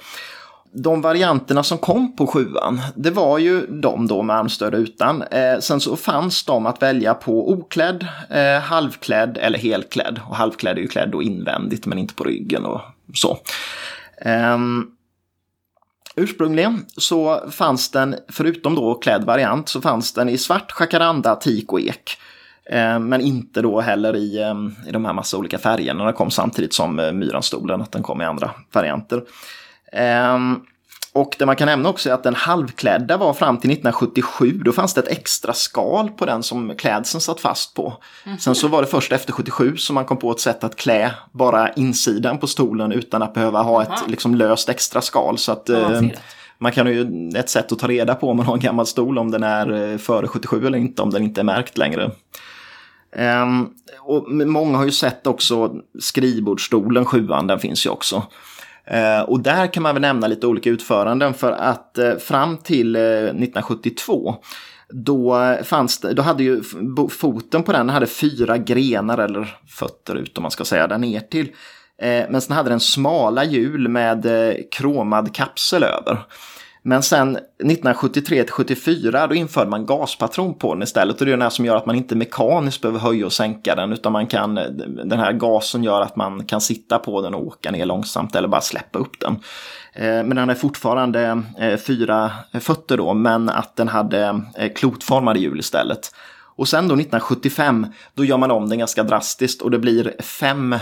[0.73, 5.21] de varianterna som kom på sjuan, det var ju de då med armstöd utan.
[5.21, 10.19] Eh, sen så fanns de att välja på oklädd, eh, halvklädd eller helklädd.
[10.29, 12.81] Och halvklädd är ju klädd då invändigt men inte på ryggen och
[13.13, 13.38] så.
[14.21, 14.57] Eh,
[16.15, 21.73] ursprungligen så fanns den, förutom då klädd variant, så fanns den i svart jacaranda, teak
[21.73, 22.17] och ek.
[22.65, 26.05] Eh, men inte då heller i, ehm, i de här massa olika färgerna.
[26.05, 29.23] Den kom samtidigt som eh, Myranstolen, att den kom i andra varianter.
[30.36, 30.65] Um,
[31.13, 34.51] och det man kan nämna också är att den halvklädda var fram till 1977.
[34.65, 37.93] Då fanns det ett extra skal på den som klädseln satt fast på.
[38.25, 38.38] Mm.
[38.38, 41.12] Sen så var det först efter 77 som man kom på ett sätt att klä
[41.32, 45.38] bara insidan på stolen utan att behöva ha ett liksom, löst extra skal.
[45.38, 46.01] Så att, eh,
[46.58, 49.17] man kan ju, ett sätt att ta reda på om man har en gammal stol
[49.17, 52.12] om den är eh, före 77 eller inte, om den inte är märkt längre.
[53.15, 58.23] Ehm, och många har ju sett också skrivbordsstolen, sjuan, den finns ju också.
[58.85, 62.95] Eh, och där kan man väl nämna lite olika utföranden för att eh, fram till
[62.95, 64.35] eh, 1972
[64.93, 66.63] då fanns det, då hade ju
[67.09, 71.19] foten på den hade fyra grenar eller fötter ut om man ska säga där ner
[71.19, 71.51] till.
[72.29, 74.27] Men sen hade den smala hjul med
[74.71, 76.19] kromad kapsel över.
[76.83, 81.19] Men sen 1973 74 då införde man gaspatron på den istället.
[81.19, 83.75] Och det är den här som gör att man inte mekaniskt behöver höja och sänka
[83.75, 83.93] den.
[83.93, 84.55] Utan man kan,
[85.05, 88.47] den här gasen gör att man kan sitta på den och åka ner långsamt eller
[88.47, 89.39] bara släppa upp den.
[89.93, 94.41] Eh, men den är fortfarande eh, fyra eh, fötter då, men att den hade
[94.75, 96.15] klotformade hjul istället.
[96.55, 100.75] Och sen då 1975, då gör man om den ganska drastiskt och det blir fem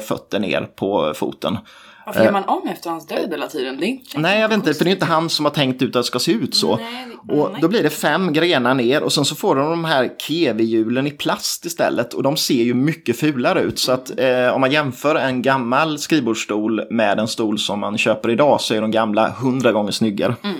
[0.00, 1.58] fötter ner på foten.
[2.06, 3.76] Varför gör man om efter hans död hela tiden?
[3.80, 6.02] Det nej, jag vet inte, för det är inte han som har tänkt ut att
[6.02, 6.76] det ska se ut så.
[6.76, 7.60] Nej, och nej.
[7.60, 11.10] då blir det fem grenar ner och sen så får de de här kevi-hjulen i
[11.10, 13.78] plast istället och de ser ju mycket fulare ut.
[13.78, 18.30] Så att eh, om man jämför en gammal skrivbordsstol med en stol som man köper
[18.30, 20.34] idag så är de gamla hundra gånger snyggare.
[20.42, 20.56] Mm.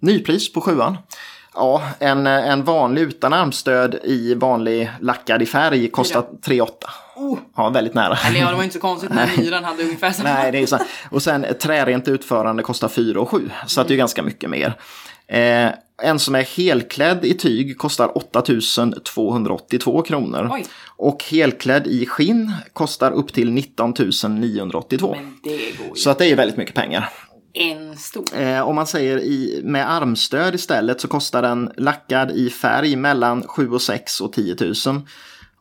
[0.00, 0.98] Nypris på sjuan.
[1.54, 6.90] Ja, en, en vanlig utan armstöd i vanlig lackad i färg kostar 3 8.
[7.20, 7.38] Oh.
[7.56, 8.18] Ja, väldigt nära.
[8.26, 10.28] Eller ja, det var inte så konstigt när myran hade ungefär samma.
[10.28, 10.78] Nej, det är så.
[11.10, 13.50] Och sen trärent utförande kostar 4 och 7.
[13.66, 13.88] Så mm.
[13.88, 14.74] det är ganska mycket mer.
[15.26, 15.70] Eh,
[16.02, 20.48] en som är helklädd i tyg kostar 8282 kronor.
[20.52, 20.64] Oj.
[20.96, 23.94] Och helklädd i skinn kostar upp till 19
[24.28, 25.16] 982.
[25.94, 27.08] Så att det är väldigt mycket pengar.
[27.52, 28.24] En stor.
[28.36, 33.42] Eh, om man säger i, med armstöd istället så kostar den lackad i färg mellan
[33.42, 34.74] 7 och 6 och 10 000.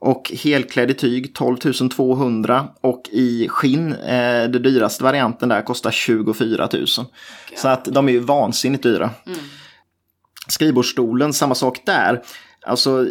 [0.02, 1.58] Och helklädd i tyg 12
[1.90, 6.84] 200 och i skinn, eh, den dyraste varianten där kostar 24 000.
[6.84, 6.88] Okay.
[7.56, 9.10] Så att de är ju vansinnigt dyra.
[9.26, 9.40] Mm.
[10.48, 12.22] Skrivbordsstolen, samma sak där.
[12.66, 13.08] Alltså,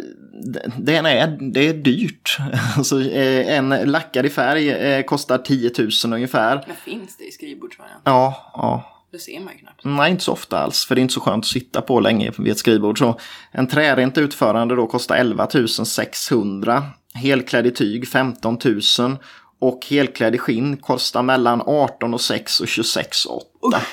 [0.77, 2.37] det är, det är dyrt.
[2.77, 6.63] Alltså, eh, en lackad i färg eh, kostar 10 000 ungefär.
[6.67, 8.01] Men finns det i skrivbordsvariant?
[8.05, 8.98] Ja, ja.
[9.11, 9.83] Det ser man ju knappt.
[9.83, 10.85] Nej, inte så ofta alls.
[10.85, 12.99] För det är inte så skönt att sitta på länge vid ett skrivbord.
[12.99, 13.19] Så
[13.51, 15.47] en trärent utförande då kostar 11
[15.85, 16.83] 600.
[17.13, 18.57] Helklädd i tyg 15
[18.99, 19.17] 000.
[19.61, 23.77] Och helklädd i skinn kostar mellan 18 och 6 och 26 och 8.
[23.77, 23.83] Uh.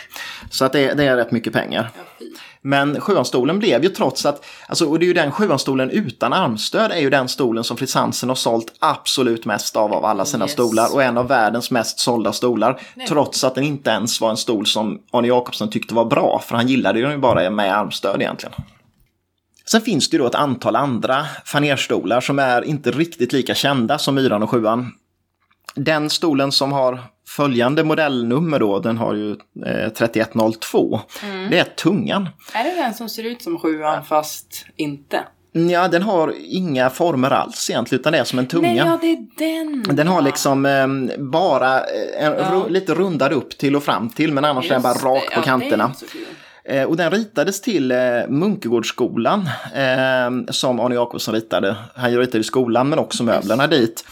[0.51, 1.91] Så att det, det, är rätt mycket pengar.
[1.97, 2.27] Ja,
[2.67, 6.93] men sjuanstolen blev ju trots att, alltså, och det är ju den sjuanstolen utan armstöd
[6.93, 10.45] är ju den stolen som Fritz Hansen har sålt absolut mest av av alla sina
[10.45, 10.53] yes.
[10.53, 12.81] stolar och en av världens mest sålda stolar.
[12.95, 13.07] Nej.
[13.07, 16.57] Trots att den inte ens var en stol som Arne Jacobsen tyckte var bra, för
[16.57, 18.55] han gillade den ju bara med armstöd egentligen.
[19.67, 23.99] Sen finns det ju då ett antal andra fanerstolar som är inte riktigt lika kända
[23.99, 24.93] som Myran och Sjuan.
[25.77, 29.31] Den stolen som har följande modellnummer då, den har ju
[29.67, 31.01] eh, 3102.
[31.23, 31.51] Mm.
[31.51, 32.29] Det är tungan.
[32.53, 35.25] Är det den som ser ut som sjuan fast inte?
[35.53, 38.69] Ja, den har inga former alls egentligen, utan det är som en tunga.
[38.69, 39.97] Nej, ja, det är den.
[39.97, 40.87] Den har liksom eh,
[41.19, 42.51] bara en, ja.
[42.53, 45.25] ru lite rundad upp till och fram till, men annars Just är den bara rak
[45.25, 45.93] på ja, kanterna.
[46.69, 51.77] Eh, och den ritades till eh, Munkegårdsskolan eh, som Arne Jacobsson ritade.
[51.95, 54.05] Han ritade skolan men också möblerna dit.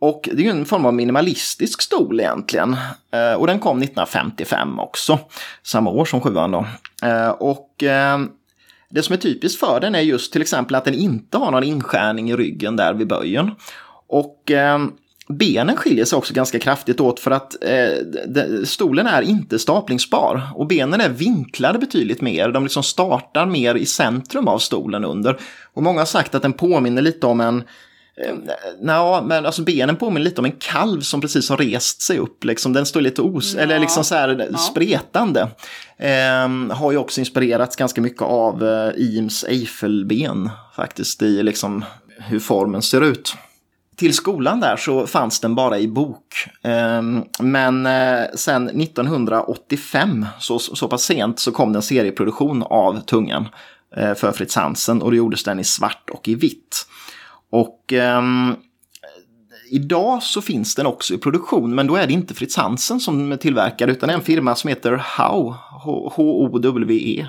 [0.00, 2.76] Och det är ju en form av minimalistisk stol egentligen.
[3.12, 5.18] Eh, och den kom 1955 också,
[5.62, 6.66] samma år som sjuan då.
[7.02, 8.18] Eh, och eh,
[8.90, 11.64] det som är typiskt för den är just till exempel att den inte har någon
[11.64, 13.50] inskärning i ryggen där vid böjen.
[14.06, 14.78] Och eh,
[15.28, 20.48] benen skiljer sig också ganska kraftigt åt för att eh, stolen är inte staplingsbar.
[20.54, 22.48] Och benen är vinklade betydligt mer.
[22.48, 25.38] De liksom startar mer i centrum av stolen under.
[25.74, 27.62] Och många har sagt att den påminner lite om en
[28.24, 28.34] Eh,
[28.80, 32.44] Nja, men alltså benen påminner lite om en kalv som precis har rest sig upp.
[32.44, 32.72] Liksom.
[32.72, 33.60] Den står lite os ja.
[33.60, 34.58] eller liksom så här ja.
[34.58, 35.48] spretande.
[35.96, 41.84] Eh, har ju också inspirerats ganska mycket av eh, Eames Eiffelben faktiskt i liksom
[42.18, 43.34] hur formen ser ut.
[43.96, 46.48] Till skolan där så fanns den bara i bok.
[46.62, 47.02] Eh,
[47.40, 53.48] men eh, sen 1985, så, så pass sent, så kom det en serieproduktion av Tungan
[53.96, 56.86] eh, för Fritz Hansen och då gjordes den i svart och i vitt.
[57.50, 58.22] Och eh,
[59.70, 63.38] idag så finns den också i produktion, men då är det inte Fritz Hansen som
[63.40, 65.54] tillverkar utan en firma som heter How,
[66.12, 67.26] H-O-W-E.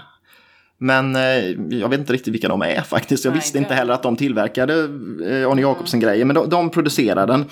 [0.78, 3.26] Men eh, jag vet inte riktigt vilka de är faktiskt.
[3.26, 7.28] Jag Nej, visste inte heller att de tillverkade eh, Arne Jacobsen-grejer, men de, de producerar
[7.28, 7.46] den.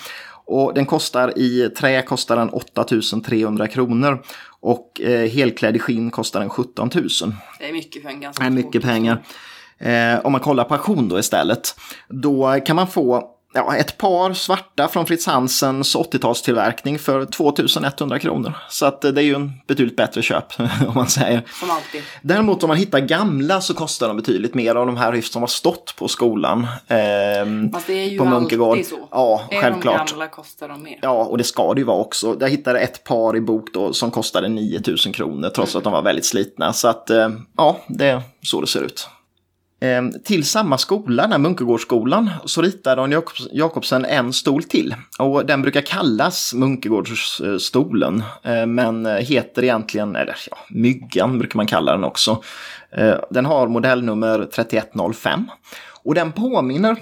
[0.46, 4.24] Och den kostar i trä kostar den 8300 kronor.
[4.60, 7.08] Och eh, helklädd i skinn kostar den 17 000.
[7.60, 9.24] Det är mycket för en ganska Det är mycket pengar.
[9.80, 11.76] Eh, om man kollar på auktion då istället,
[12.10, 18.54] då kan man få ja, ett par svarta från Fritz Hansens 80-talstillverkning för 2100 kronor.
[18.70, 20.46] Så att det är ju en betydligt bättre köp
[20.88, 21.42] om man säger.
[21.60, 22.02] Som alltid.
[22.22, 25.42] Däremot om man hittar gamla så kostar de betydligt mer av de här hyfs som
[25.42, 26.68] har stått på skolan.
[26.88, 28.72] Ehm, Fast det är ju på Munkegård.
[28.78, 29.08] alltid så.
[29.12, 30.08] Ja, är självklart.
[30.08, 31.00] de gamla kostar de mer.
[31.02, 32.38] Ja, och det ska det ju vara också.
[32.40, 36.02] Jag hittade ett par i bok då som kostade 9000 kronor trots att de var
[36.02, 36.74] väldigt slitna.
[36.74, 39.10] Så att eh, ja, det är så det ser ut.
[39.80, 44.96] Ehm, till samma skola, den här Munkegårdsskolan, så ritade Arne Jakobsen en stol till.
[45.20, 51.92] Och den brukar kallas Munkegårdsstolen, ehm, men heter egentligen, eller ja, Myggan brukar man kalla
[51.92, 52.44] den också.
[52.92, 55.50] Ehm, den har modellnummer 3105.
[56.04, 56.98] Och den påminner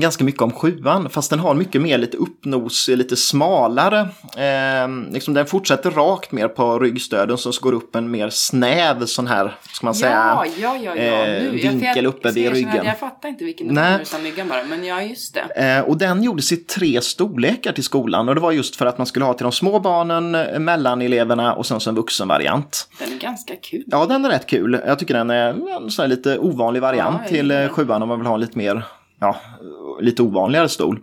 [0.00, 4.00] ganska mycket om sjuan, fast den har mycket mer lite uppnosig, lite smalare.
[4.36, 9.26] Eh, liksom den fortsätter rakt mer på ryggstöden så går upp en mer snäv sån
[9.26, 10.96] här, ska man säga, Ja, ja, ja.
[10.96, 11.02] ja.
[11.02, 12.84] eh, vinkel uppe jag, vid jag, ryggen.
[12.84, 13.92] Jag fattar inte vilken Nej.
[13.92, 15.76] var utan myggan bara, men ja, just det.
[15.78, 18.98] Eh, och den gjordes i tre storlekar till skolan och det var just för att
[18.98, 22.88] man skulle ha till de små barnen, eh, mellaneleverna och sen så en vuxenvariant.
[22.98, 23.84] Den är ganska kul.
[23.86, 24.80] Ja, den är rätt kul.
[24.86, 28.18] Jag tycker den är en sån här lite ovanlig variant till eh, sjuan om man
[28.18, 28.84] vill ha lite mer,
[29.22, 29.36] ja,
[30.00, 31.00] lite ovanligare stol.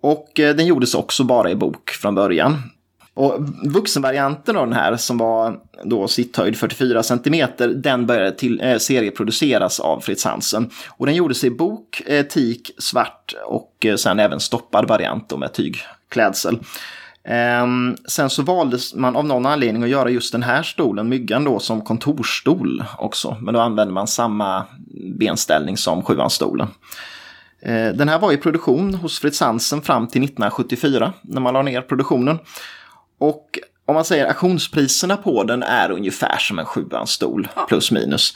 [0.00, 2.62] Och eh, den gjordes också bara i bok från början.
[3.14, 3.34] Och
[3.64, 9.80] vuxenvarianten av den här som var då sitthöjd 44 cm, den började till, eh, serieproduceras
[9.80, 10.70] av Fritz Hansen.
[10.88, 15.36] Och den gjordes i bok, eh, teak, svart och eh, sen även stoppad variant då
[15.36, 16.58] med tygklädsel.
[17.24, 21.44] Ehm, sen så valdes man av någon anledning att göra just den här stolen, myggan
[21.44, 23.36] då, som kontorsstol också.
[23.40, 24.64] Men då använder man samma
[25.18, 26.66] benställning som sjuanstolen.
[26.66, 26.68] stolen.
[27.94, 31.82] Den här var i produktion hos Fritz Hansen fram till 1974 när man la ner
[31.82, 32.38] produktionen.
[33.18, 38.34] Och om man säger auktionspriserna på den är ungefär som en sjuanstol plus minus.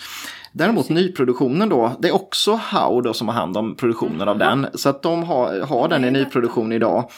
[0.52, 4.66] Däremot nyproduktionen då, det är också Hau då som har hand om produktionen av den.
[4.74, 7.10] Så att de har, har den i nyproduktion idag.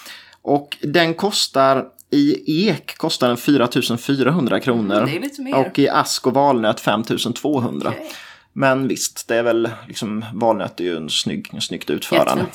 [0.43, 3.69] Och den kostar i ek kostar den 4
[3.99, 5.09] 400 kronor.
[5.39, 5.55] Mm.
[5.55, 7.89] Och i ask och valnöt 5 200.
[7.89, 8.11] Okej.
[8.59, 12.47] Men visst, det är väl liksom valnöt är ju en snygg, en snyggt utförande.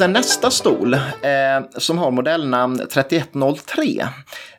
[0.00, 1.00] Sen nästa stol eh,
[1.78, 4.08] som har modellnamn 3103.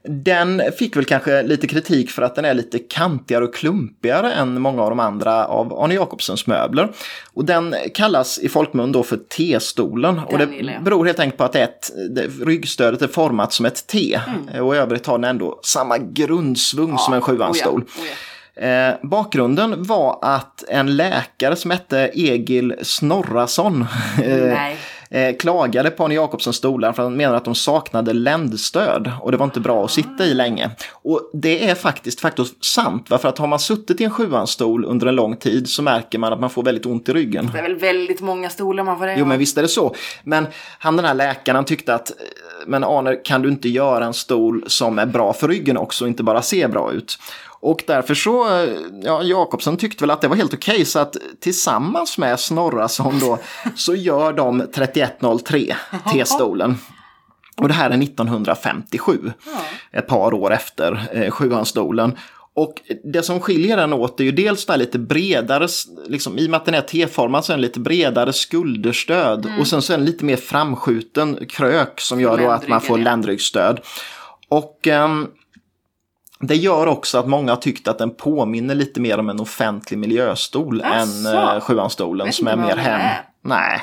[0.04, 4.62] Den fick väl kanske lite kritik för att den är lite kantigare och klumpigare än
[4.62, 6.92] många av de andra av Arne Jacobsens möbler.
[7.34, 10.20] Och den kallas i folkmun då för T-stolen.
[10.20, 14.20] Och det beror helt enkelt på att ett, det, ryggstödet är format som ett T.
[14.28, 14.66] Mm.
[14.66, 17.82] Och i övrigt har den ändå samma grundsvung som en sjuanstol.
[17.82, 18.14] Oh ja, oh ja.
[18.56, 23.82] Eh, bakgrunden var att en läkare som hette Egil Snorrason
[24.24, 24.78] eh, Nej.
[25.12, 29.38] Eh, klagade på Arne Jacobsens stolar för han menade att de saknade ländstöd och det
[29.38, 30.70] var inte bra att sitta i länge.
[30.92, 33.18] Och det är faktiskt faktiskt sant, va?
[33.18, 36.34] för att har man suttit i en sjuanstol under en lång tid så märker man
[36.34, 37.50] att man får väldigt ont i ryggen.
[37.54, 39.96] Det är väl väldigt många stolar man får det Jo, men visst är det så.
[40.24, 40.48] Men
[40.80, 42.16] han den här läkaren han tyckte att, eh,
[42.68, 46.24] men Arne, kan du inte göra en stol som är bra för ryggen också, inte
[46.24, 47.18] bara ser bra ut?
[47.62, 48.70] Och därför så, eh,
[49.04, 53.40] ja, Jakobsen tyckte väl att det var helt okej, så att tillsammans med Snorrason då,
[53.76, 55.76] så gör de 3103
[56.14, 56.78] T-stolen.
[57.58, 59.32] Och det här är 1957,
[59.92, 62.18] ett par år efter eh, sjuanstolen.
[62.54, 65.68] Och det som skiljer den åt är ju dels den här lite bredare,
[66.08, 69.52] liksom, i och med att den är T-formad så är den lite bredare skulderstöd.
[69.60, 72.98] Och sen så är den lite mer framskjuten krök som gör då att man får
[72.98, 73.80] ländryggstöd.
[74.50, 75.28] Och ehm,
[76.42, 79.98] det gör också att många har tyckt att den påminner lite mer om en offentlig
[79.98, 81.56] miljöstol än Asså?
[81.56, 83.02] uh, sjuanstolen som är mer hem.
[83.02, 83.22] är.
[83.42, 83.82] Nej.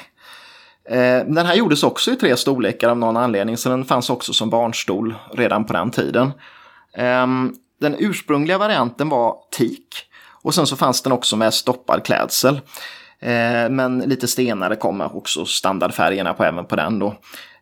[0.90, 4.32] Eh, Den här gjordes också i tre storlekar av någon anledning, så den fanns också
[4.32, 6.32] som barnstol redan på den tiden.
[6.94, 10.04] Ehm, Den ursprungliga varianten var teak
[10.42, 12.60] och sen så fanns den också med stoppad klädsel.
[13.20, 17.14] Eh, Men lite stenare kommer också standardfärgerna på även på den då.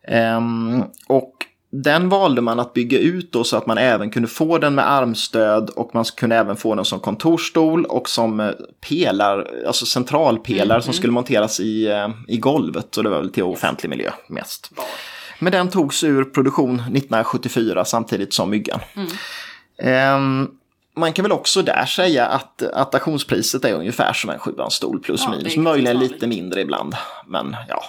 [0.09, 1.32] Ehm, Och
[1.70, 4.90] den valde man att bygga ut då så att man även kunde få den med
[4.90, 8.50] armstöd och man kunde även få den som kontorstol och som eh,
[8.88, 13.42] pelar, alltså centralpelare som skulle monteras i, eh, i golvet och det var väl till
[13.42, 14.70] offentlig miljö mest.
[15.38, 18.81] Men den togs ur produktion 1974 samtidigt som myggan.
[19.79, 20.48] Ehm,
[20.96, 25.20] man kan väl också där säga att, att auktionspriset är ungefär som en sjuanstol plus
[25.24, 25.57] Ja, minus.
[25.57, 26.94] Möjligen lite mindre ibland.
[27.26, 27.85] Men ja.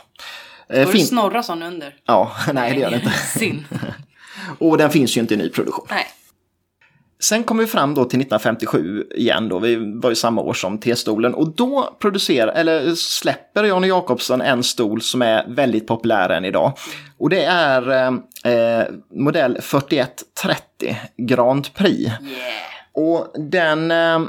[0.73, 1.95] Eh, du fin- snorra sån under?
[2.06, 3.10] Ja, nej det gör det inte.
[3.39, 3.63] Synd.
[4.60, 5.88] Och den finns ju inte i nyproduktion.
[5.89, 6.06] Nej.
[7.19, 10.77] Sen kommer vi fram då till 1957 igen då, vi var ju samma år som
[10.77, 16.46] T-stolen och då producerar, eller släpper Johnny Jacobsson en stol som är väldigt populär än
[16.46, 16.73] idag.
[17.19, 18.08] Och det är
[18.46, 18.83] eh,
[19.15, 22.00] modell 4130 Grand Prix.
[22.00, 22.13] Yeah.
[22.94, 24.19] Och den, eh,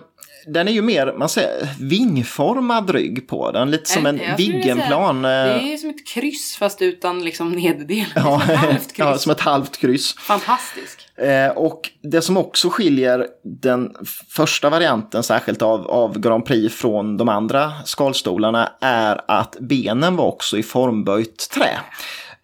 [0.55, 4.37] den är ju mer, man säger, vingformad rygg på den, lite som en vilja säga,
[4.37, 5.23] Viggenplan.
[5.23, 8.07] Det eh, är ju som ett kryss fast utan liksom nederdel.
[8.15, 8.99] Ja, Som ett halvt kryss.
[8.99, 10.15] ja, som ett halvt kryss.
[10.19, 11.09] Fantastisk.
[11.19, 13.27] Eh, och det som också skiljer
[13.63, 13.95] den
[14.29, 20.25] första varianten särskilt av, av Grand Prix från de andra skalstolarna är att benen var
[20.27, 21.79] också i formböjt trä.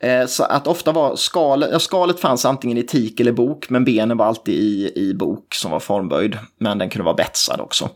[0.04, 3.84] Eh, så att ofta var skalet, ja, skalet fanns antingen i tik eller bok, men
[3.84, 6.38] benen var alltid i, i bok som var formböjd.
[6.58, 7.90] Men den kunde vara betsad också.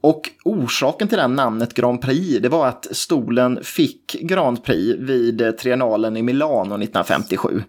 [0.00, 5.40] Och orsaken till det namnet Grand Prix, det var att stolen fick Grand Prix vid
[5.40, 7.62] eh, triennalen i Milano 1957.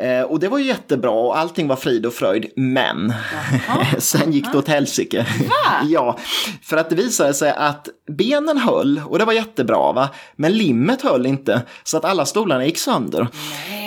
[0.00, 3.12] Eh, och det var ju jättebra och allting var frid och fröjd, men
[3.98, 5.26] sen gick det åt helsike.
[5.84, 6.18] ja,
[6.62, 10.08] för att det visade sig att benen höll och det var jättebra, va?
[10.36, 13.28] men limmet höll inte så att alla stolarna gick sönder.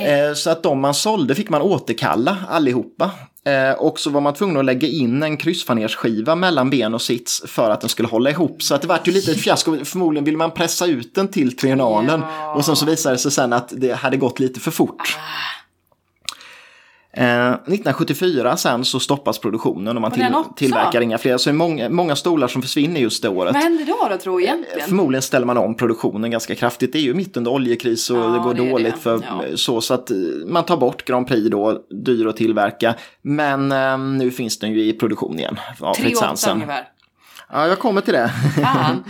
[0.05, 3.11] Eh, så att de man sålde fick man återkalla allihopa.
[3.47, 7.43] Eh, och så var man tvungen att lägga in en kryssfanersskiva mellan ben och sits
[7.45, 8.63] för att den skulle hålla ihop.
[8.63, 9.85] Så att det vart ju lite ett fiasko.
[9.85, 12.21] Förmodligen ville man pressa ut den till triennalen.
[12.21, 12.53] Ja.
[12.53, 15.17] Och sen så visade det sig sen att det hade gått lite för fort.
[17.17, 21.37] Eh, 1974 sen så stoppas produktionen och man Och till, tillverkar inga fler.
[21.37, 23.53] Så det är många, många stolar som försvinner just det året.
[23.53, 24.87] Vad händer då då tror jag egentligen?
[24.87, 26.93] Förmodligen ställer man om produktionen ganska kraftigt.
[26.93, 28.99] Det är ju mitt under oljekris och Ja, det går det dåligt det.
[29.01, 29.43] för Ja.
[29.57, 29.81] så.
[29.81, 32.95] Så att eh, man tar bort Grand Prix då, dyr att tillverka.
[33.21, 35.59] Men eh, nu finns den ju i produktion igen.
[35.79, 36.13] Av Tre
[36.51, 36.96] ungefär.
[37.51, 38.31] Ja, jag kommer till det.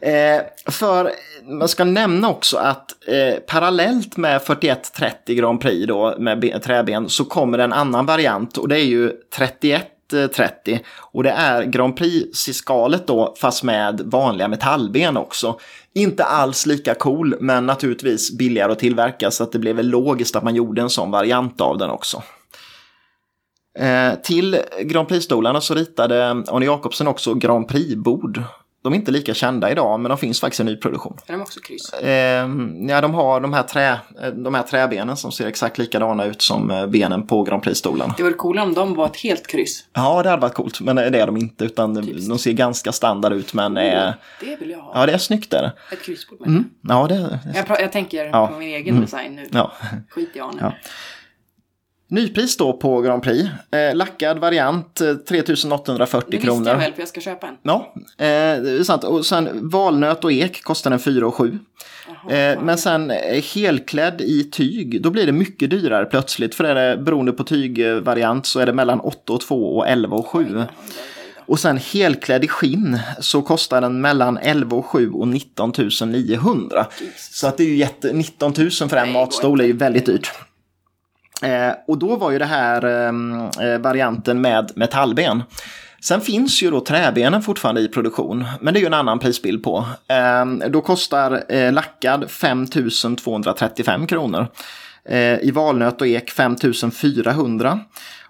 [0.00, 0.40] Eh,
[0.72, 1.10] för
[1.58, 7.08] man ska nämna också att eh, parallellt med 4130 Grand Prix då med be- träben
[7.08, 13.06] så kommer en annan variant och det är ju 3130 och det är Grand Prix-skalet
[13.06, 15.58] då fast med vanliga metallben också.
[15.94, 20.36] Inte alls lika cool men naturligtvis billigare att tillverka så att det blev väl logiskt
[20.36, 22.22] att man gjorde en sån variant av den också.
[23.78, 28.42] Eh, till Grand Prix-stolarna så ritade Arne Jacobsen också Grand Prix-bord.
[28.82, 31.16] De är inte lika kända idag, men de finns faktiskt i nyproduktion.
[31.26, 31.92] Är de också kryss?
[31.92, 32.48] Eh,
[32.88, 33.90] ja, de har de här, trä,
[34.22, 38.14] eh, de här träbenen som ser exakt likadana ut som eh, benen på Grand Prix-stolarna.
[38.16, 39.84] Det vore coolare om de var ett helt kryss.
[39.92, 41.94] Ja, det hade varit coolt, men det är de inte, utan
[42.28, 44.10] de ser ganska standard ut, men eh,
[44.40, 44.92] Det vill jag ha.
[44.94, 45.72] ja, det är snyggt där.
[45.92, 46.48] Ett kryssbord med.
[46.48, 46.64] Mm.
[46.88, 48.46] Ja, det är Jag, jag tänker Ja.
[48.46, 49.48] på min egen design nu.
[49.52, 49.72] ja.
[50.10, 50.58] Skit i Arne.
[50.60, 50.72] Ja.
[52.10, 53.50] Nypris då på Grand Prix.
[53.70, 56.68] Eh, lackad variant, eh, 3840 det visste kronor.
[56.68, 57.56] jag väl för jag ska köpa en.
[57.62, 59.04] Ja, eh, det sant.
[59.04, 61.58] Och sen valnöt och ek kostar den 4 och 7.
[62.30, 66.54] Eh, men sen eh, helklädd i tyg, då blir det mycket dyrare plötsligt.
[66.54, 70.16] För är det, beroende på tygvariant så är det mellan 8 och 2 och 11
[70.16, 70.62] och 7.
[71.46, 75.72] Och sen helklädd i skinn så kostar den mellan 11 och 7 och 19
[76.06, 76.86] 900.
[77.16, 79.72] Så att det är ju jätte, 19 000 för en Nej, det matstol är ju
[79.72, 80.32] väldigt dyrt.
[81.42, 85.42] Eh, och då var ju det här ehm, eh, varianten med metallben.
[86.00, 89.64] Sen finns ju då träbenen fortfarande i produktion, men det är ju en annan prisbild
[89.64, 89.84] på.
[90.08, 94.46] Eh, då kostar eh, lackad 5 235 kronor.
[95.04, 96.56] Eh, I valnöt och ek 5
[96.92, 97.80] 400.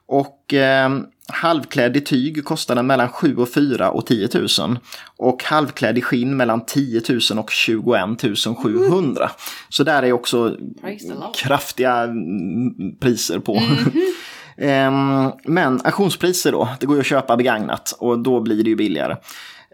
[0.06, 0.90] Och eh,
[1.33, 4.79] halvklädd i tyg kostar den mellan 7 och 4 och 10 000.
[5.16, 8.03] Och halvklädd i skinn mellan 10 000 och 21
[8.62, 9.31] 700.
[9.68, 10.57] Så där är också
[11.37, 13.62] kraftiga mm, priser på.
[14.61, 18.76] Ehm, Men auktionspriser då, det går ju att köpa begagnat och då blir det ju
[18.76, 19.16] billigare.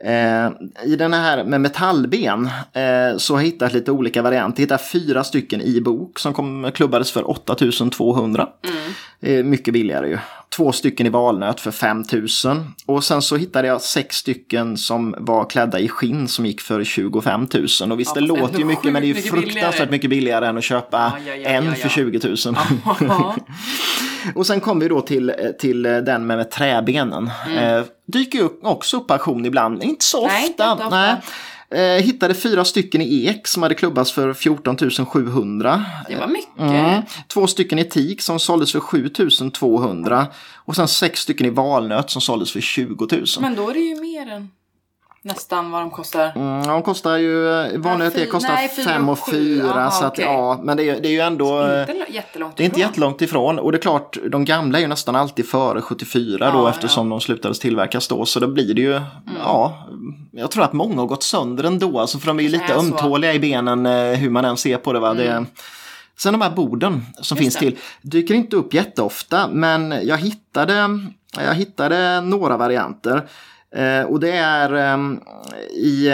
[0.05, 0.51] Eh,
[0.85, 4.61] I den här med metallben eh, så har jag hittat lite olika varianter.
[4.61, 8.49] Jag hittade fyra stycken i bok som kom, klubbades för 8200.
[9.21, 10.19] Eh, mycket billigare ju.
[10.57, 12.65] Två stycken i valnöt för 5000.
[12.87, 16.85] Och sen så hittade jag sex stycken som var klädda i skinn som gick för
[16.85, 17.47] 25
[17.81, 17.93] 000.
[17.93, 19.91] Och visst, Ja, det låter ju mycket men det är ju fruktansvärt billigare.
[19.91, 21.89] mycket billigare än att köpa Ja, ja, en för ja.
[21.89, 22.37] 20 000.
[23.01, 23.37] Ja.
[24.35, 27.31] Och sen kommer vi då till, till den med, med träbenen.
[27.59, 27.83] Eh,
[28.13, 30.73] dyker ju upp, också upp auktion ibland, inte så Nej, ofta.
[30.73, 30.89] inte ofta.
[30.97, 31.17] Nej.
[31.75, 35.85] Eh, hittade fyra stycken i ek som hade klubbats för 14 700.
[36.09, 36.59] Det var mycket.
[36.59, 37.03] Mm.
[37.29, 39.09] Två stycken i teak som såldes för 7
[39.55, 40.27] 200.
[40.55, 43.25] Och sen sex stycken i valnöt som såldes för 20 000.
[43.41, 44.51] Men då är det ju mer än
[45.23, 46.33] nästan vad de kostar.
[46.37, 49.61] Mm, de kostar ju, eh, vanligt ek kostar nej, fyra 5 och och sju.
[49.61, 49.75] 4.
[49.75, 50.25] Aha, så att, okej.
[50.25, 51.63] ja, men det är, det är ju ändå...
[51.63, 54.79] eh, Inte lo- jättelångt Det är inte jättelångt ifrån och det är klart, de gamla
[54.79, 58.27] är ju nästan alltid före 74 då Ja, eftersom de slutades tillverkas då.
[58.27, 59.07] Så då blir det ju, Mm.
[59.45, 59.89] ja,
[60.37, 62.01] jag tror att många har gått sönder ändå.
[62.01, 62.73] Alltså för de är ju lite är.
[62.73, 62.87] Mm.
[62.93, 65.01] ömtåliga i benen eh, hur man än ser på det.
[65.01, 65.15] Va?
[65.15, 65.45] det
[66.19, 67.61] Sen de här borden som Just finns det.
[67.61, 71.01] till dyker inte upp jätteofta men jag hittade
[71.37, 73.29] Jag hittade några varianter.
[73.77, 75.21] Eh, och det är ehm,
[75.71, 76.09] i...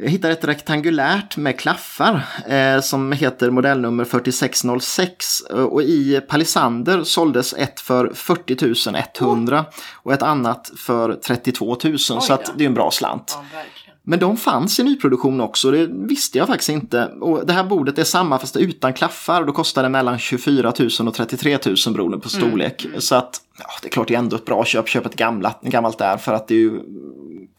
[0.00, 7.04] jag hittade ett rektangulärt med klaffar eh, som heter modellnummer 4606 Eh, och i palisander
[7.04, 12.66] såldes ett för 40 100 och ett annat för 32 000 så att det är
[12.66, 13.38] en bra slant.
[13.52, 13.58] Ja.
[14.02, 17.06] Men de fanns i nyproduktion också, det visste jag faktiskt inte.
[17.06, 19.44] Och det här bordet är samma fast utan klaffar.
[19.44, 22.86] Då kostar det mellan 24 000 och 33 000 beroende på storlek.
[22.98, 24.88] Så att ja, det är klart det är ändå ett bra köp.
[24.88, 26.80] Köp ett gammalt, gammalt där för att det är ju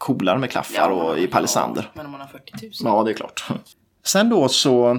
[0.00, 1.82] coolare med klaffar och i palisander.
[1.82, 2.72] Ja, men om man har 40 000.
[2.84, 3.44] Ja, det är klart.
[4.04, 4.98] Sen då så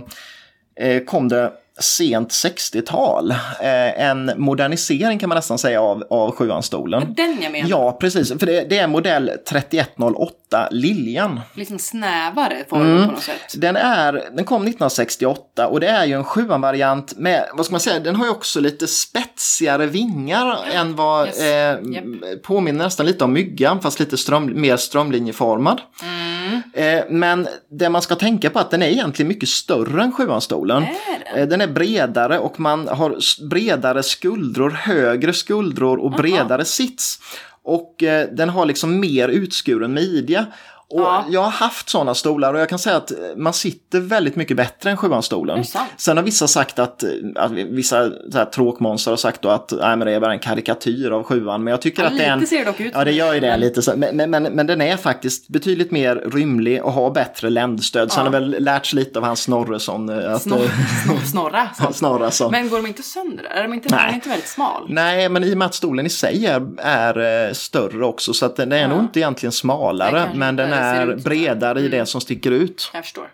[0.79, 3.31] eh, kom det sent 60-tal.
[3.31, 7.13] Eh, en modernisering kan man nästan säga av, av sjuanstolen.
[7.17, 7.69] Den jag menar.
[7.69, 8.39] Ja, precis.
[8.39, 10.35] För det, det är modell 3108
[10.71, 11.39] Liljan.
[11.53, 13.05] Liksom snävare form Mm.
[13.07, 13.53] på något sätt.
[13.57, 17.79] Den, är, den kom 1968 och det är ju en sjuan-variant med, vad ska man
[17.81, 21.39] säga, den har ju också lite spetsigare vingar än vad, Yes.
[21.41, 22.43] eh, Japp.
[22.43, 25.81] påminner nästan lite om myggan fast lite ström, mer strömlinjeformad.
[26.03, 26.61] Mm.
[26.73, 27.47] Eh, men
[27.79, 30.83] det man ska tänka på är att den är egentligen mycket större än sjuanstolen.
[30.83, 30.87] Är
[31.33, 31.41] den?
[31.43, 33.17] Eh, Den är bredare och man har
[33.49, 37.19] bredare skuldror, högre skuldror och bredare sits.
[37.63, 40.45] Och eh, den har liksom mer utskuren midja.
[40.91, 41.25] Och Ja.
[41.29, 44.89] Jag har haft sådana stolar och jag kan säga att man sitter väldigt mycket bättre
[44.89, 45.59] än sjuanstolen.
[45.59, 45.65] Är.
[45.97, 47.03] Sen har vissa sagt att,
[47.35, 51.11] att vissa så tråkmånsar har sagt då att nej, men det är bara en karikatyr
[51.11, 51.63] av sjuan.
[51.63, 53.39] Men jag tycker Ja, att är lite ser det dock ut Ja, det gör ju
[53.39, 53.81] det lite.
[53.81, 58.11] Så, men, men, men, men den är faktiskt betydligt mer rymlig och har bättre ländstöd.
[58.11, 58.23] Så Ja.
[58.23, 60.09] han har väl lärt sig lite av hans Snorresson.
[60.09, 60.69] eh, Att, Snor, eh,
[61.05, 61.69] snor, snorra.
[61.87, 61.93] så.
[61.93, 62.51] Snorresson.
[62.51, 63.43] Men går de inte sönder?
[63.45, 63.99] Är de inte, Nej.
[64.05, 64.85] de är inte väldigt smal?
[64.89, 68.45] Nej, men i och med att stolen i sig är, är eh, större också så
[68.45, 68.87] att den är Ja.
[68.87, 70.80] nog inte egentligen smalare men den inte.
[70.81, 72.91] Är bredare i det som sticker ut.
[72.93, 73.27] Jag förstår.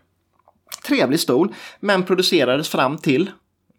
[0.88, 3.30] Trevlig stol, men producerades fram till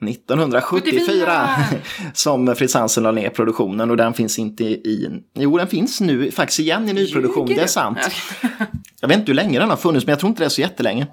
[0.07, 1.49] 1974
[2.15, 5.21] som Fritz Hansen la ner produktionen och den finns inte i...
[5.35, 7.99] Jo, den finns nu faktiskt igen i nyproduktion, Ljuger det är sant.
[8.43, 8.49] Ja.
[9.01, 10.61] Jag vet inte hur länge den har funnits, men jag tror inte det är så
[10.61, 11.07] jättelänge.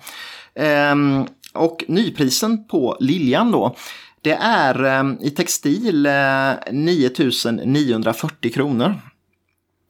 [0.56, 3.76] Ehm, och nyprisen på Liljan då,
[4.22, 8.96] det är ehm, i textil eh, 9940 kronor.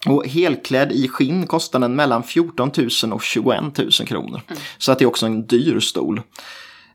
[0.05, 2.71] Och helklädd i skinn kostar den mellan 14
[3.03, 4.41] 000 och 21 000 kronor.
[4.77, 6.21] Så att det är också en dyr stol.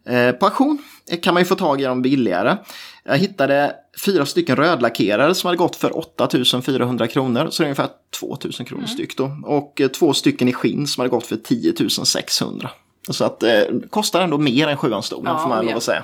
[0.06, 0.78] Eh, på auktion
[1.22, 2.56] kan man ju få tag i dem billigare.
[3.04, 6.28] Jag hittade fyra stycken rödlackerade som hade gått för 8
[6.62, 7.48] 400 kronor.
[7.50, 7.88] Så det är ungefär
[8.20, 9.36] 2 000 kronor styck då.
[9.44, 12.70] Och eh, två stycken i skinn som hade gått för 10 600.
[13.11, 16.02] Så att eh, kostar ändå mer än sjuanstolen Ja, får man lov att säga.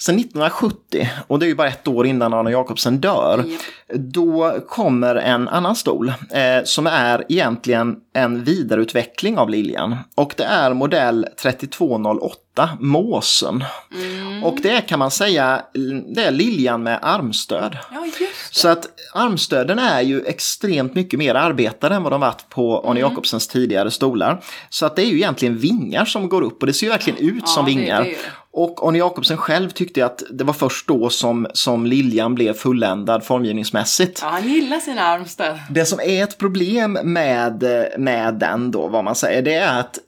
[0.00, 3.60] Sen 1970, och det är ju bara ett år innan Arne Jacobsen dör, Japp.
[3.98, 9.96] då kommer en annan stol eh, som är egentligen en vidareutveckling av Liljan.
[10.14, 13.64] Och det är modell 3208, Måsen.
[13.94, 14.44] Mm.
[14.44, 15.62] Och det kan man säga,
[16.14, 17.78] det är Liljan med armstöd.
[17.92, 18.06] Ja.
[18.50, 23.00] Så att armstöden är ju extremt mycket mer arbetade än vad de varit på Arne
[23.00, 23.10] Mm.
[23.10, 24.40] Jacobsens tidigare stolar.
[24.70, 27.18] Så att det är ju egentligen vingar som går upp och det ser ju verkligen
[27.18, 28.02] ut som Ja, det- vingar.
[28.04, 28.18] det är det.
[28.52, 33.24] Och Arne Jacobsen själv tyckte att det var först då som, som Liljan blev fulländad
[33.24, 34.18] formgivningsmässigt.
[34.22, 35.58] Ja, han gillar sina armstöd.
[35.70, 37.64] Det som är ett problem med,
[37.98, 39.98] med den då, vad man säger, det är att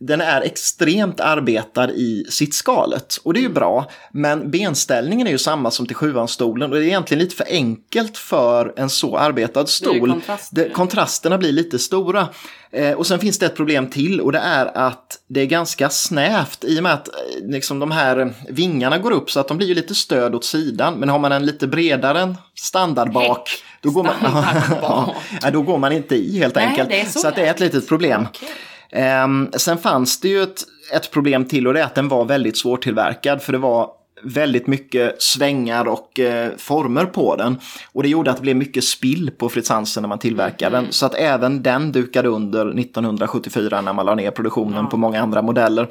[0.00, 3.16] den är extremt arbetad i sittskalet.
[3.22, 6.84] Och det är ju bra, men benställningen är ju samma som till sjuanstolen och det
[6.84, 10.10] är egentligen lite för enkelt för en så arbetad stol.
[10.10, 10.56] kontraster.
[10.56, 12.28] Det, kontrasterna blir lite stora.
[12.72, 15.90] Eh, och sen finns det ett problem till och det är att det är ganska
[15.90, 17.14] snävt i och med att eh,
[17.48, 20.94] liksom, de här vingarna går upp så att de blir ju lite stöd åt sidan.
[20.94, 24.14] Men har man en lite bredare standardbak då går, man,
[25.42, 27.10] ja, då går man inte i helt Nej, enkelt.
[27.12, 28.26] så så att det är ett litet problem.
[28.30, 28.48] Okej.
[28.92, 30.62] Ehm, sen fanns det ju ett,
[30.94, 33.90] ett problem till och det är att den var väldigt svårtillverkad för det var
[34.22, 37.58] väldigt mycket svängar och eh, former på den.
[37.92, 40.84] Och det gjorde att det blev mycket spill på Fritz Hansen när man tillverkade Mm.
[40.84, 40.92] den.
[40.92, 45.42] Så att även den dukade under 1974 när man la ner produktionen på många andra
[45.42, 45.88] modeller.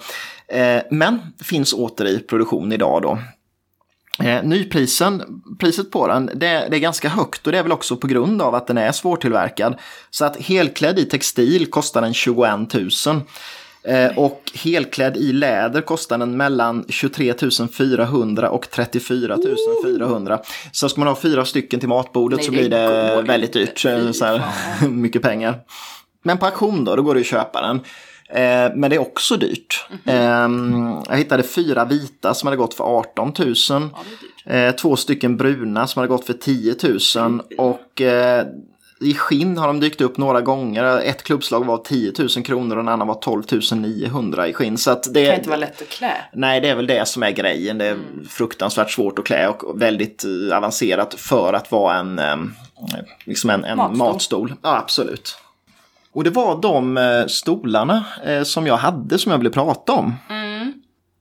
[0.47, 3.17] Eh, men finns åter i produktion idag då.
[4.23, 7.97] Eh, nyprisen, priset på den, det, det är ganska högt och det är väl också
[7.97, 9.75] på grund av att den är svårtillverkad.
[10.09, 13.21] Så att helklädd i textil kostar den 21 000.
[13.83, 17.33] Eh, och helklädd i läder kostar den mellan 23
[17.73, 19.37] 400 och 34
[19.85, 20.39] 400.
[20.71, 23.85] Så ska man ha fyra stycken till matbordet Nej, så blir det väldigt dyrt.
[23.85, 24.41] eh, Så här,
[24.89, 25.59] mycket pengar.
[26.23, 27.79] Men på auktion då, då går det att köpa den.
[28.33, 29.85] Eh, men det är också dyrt.
[30.05, 30.15] Eh,
[31.09, 33.55] jag hittade fyra vita som hade gått för 18 000.
[33.65, 33.89] Ja.
[34.53, 36.75] Eh, två stycken bruna som hade gått för 10
[37.15, 37.41] 000.
[37.57, 38.45] Och eh,
[39.01, 40.99] I skinn har de dykt upp några gånger.
[40.99, 43.43] Ett klubbslag var 10 000 kronor och en annan var 12
[43.75, 44.77] 900 i skinn.
[44.77, 46.13] Så det, Det kan inte vara lätt att klä.
[46.33, 47.77] Nej, det är väl det som är grejen.
[47.77, 47.97] Det är
[48.29, 52.35] fruktansvärt svårt att klä och väldigt avancerat för att vara en, eh,
[53.25, 53.97] liksom en, en Matstol.
[53.97, 54.53] matstol.
[54.61, 55.37] Ja, absolut.
[56.19, 60.13] Och det var de eh, stolarna eh, som jag hade som jag ville prata om.
[60.29, 60.38] Mm.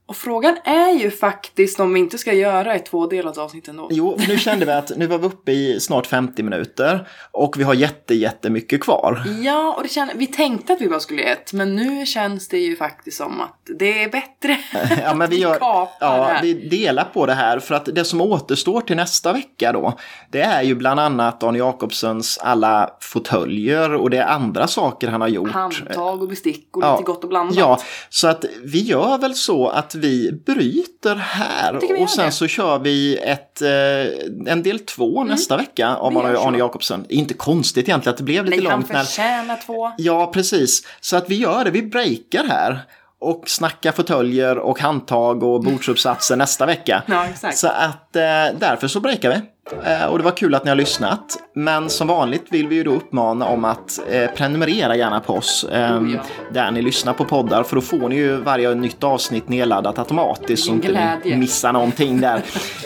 [0.09, 3.89] Och frågan är ju faktiskt om vi inte ska göra ett tvådelat avsnitt ändå.
[3.91, 7.63] Jo, nu kände vi att nu var vi uppe i snart 50 minuter och vi
[7.65, 9.23] har jätte, jättemycket kvar.
[9.43, 12.49] Ja, och det känner, vi tänkte att vi bara skulle göra ett, men nu känns
[12.49, 14.59] det ju faktiskt som att det är bättre.
[15.03, 18.81] Ja, men vi, gör, ja, vi delar på det här för att det som återstår
[18.81, 19.99] till nästa vecka då,
[20.31, 25.21] det är ju bland annat Arne Jacobsens alla fåtöljer och det är andra saker han
[25.21, 25.51] har gjort.
[25.51, 27.57] Handtag och bestick och Ja, lite gott och blandat.
[27.57, 32.33] Ja, så att vi gör väl så att vi bryter här och sen det.
[32.33, 36.39] så kör vi ett, eh, en del två nästa vecka gör Arne.
[36.39, 37.07] Arne Jacobsen.
[37.09, 38.93] Inte konstigt egentligen att det blev lite Nej, han långt.
[38.93, 39.93] När, förtjänar två.
[39.99, 40.87] ja, precis.
[41.01, 42.81] Så att vi gör det, vi breakar här
[43.21, 47.03] och snackar fåtöljer och handtag och bordsuppsatser nästa vecka.
[47.07, 47.27] Ja.
[47.55, 48.23] Så att eh,
[48.59, 49.41] därför så breakar vi.
[49.85, 51.39] Eh, och det var kul att ni har lyssnat.
[51.55, 55.65] Men som vanligt vill vi ju då uppmana om att eh, prenumerera gärna på oss.
[55.65, 56.21] Eh, Oh, ja.
[56.53, 57.63] Där ni lyssnar på poddar.
[57.63, 60.65] För då får ni ju varje nytt avsnitt nedladdat automatiskt.
[60.65, 62.43] Så inte ni missar någonting där.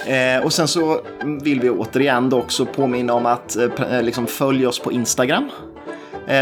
[0.37, 1.01] eh, och sen så
[1.43, 3.57] vill vi återigen då också påminna om att
[4.03, 5.51] liksom följa oss på Instagram.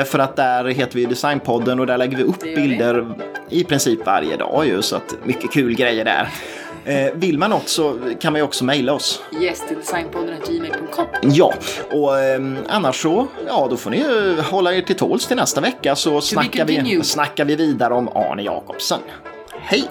[0.07, 3.07] För att där heter vi Designpodden och där lägger vi upp bilder
[3.49, 4.83] i princip varje dag ju.
[4.83, 6.29] Så att mycket kul grejer där.
[6.85, 9.23] Eh, vill man något så kan man ju också mejla oss.
[9.41, 11.07] Yes till designpodden.gmail.com.
[11.23, 11.55] Ja,
[11.91, 15.61] och eh, annars så, ja då får ni ju hålla er till tåls till nästa
[15.61, 19.01] vecka så snackar vi, snackar vi vidare om Arne Jacobsen.
[19.61, 19.89] Hej!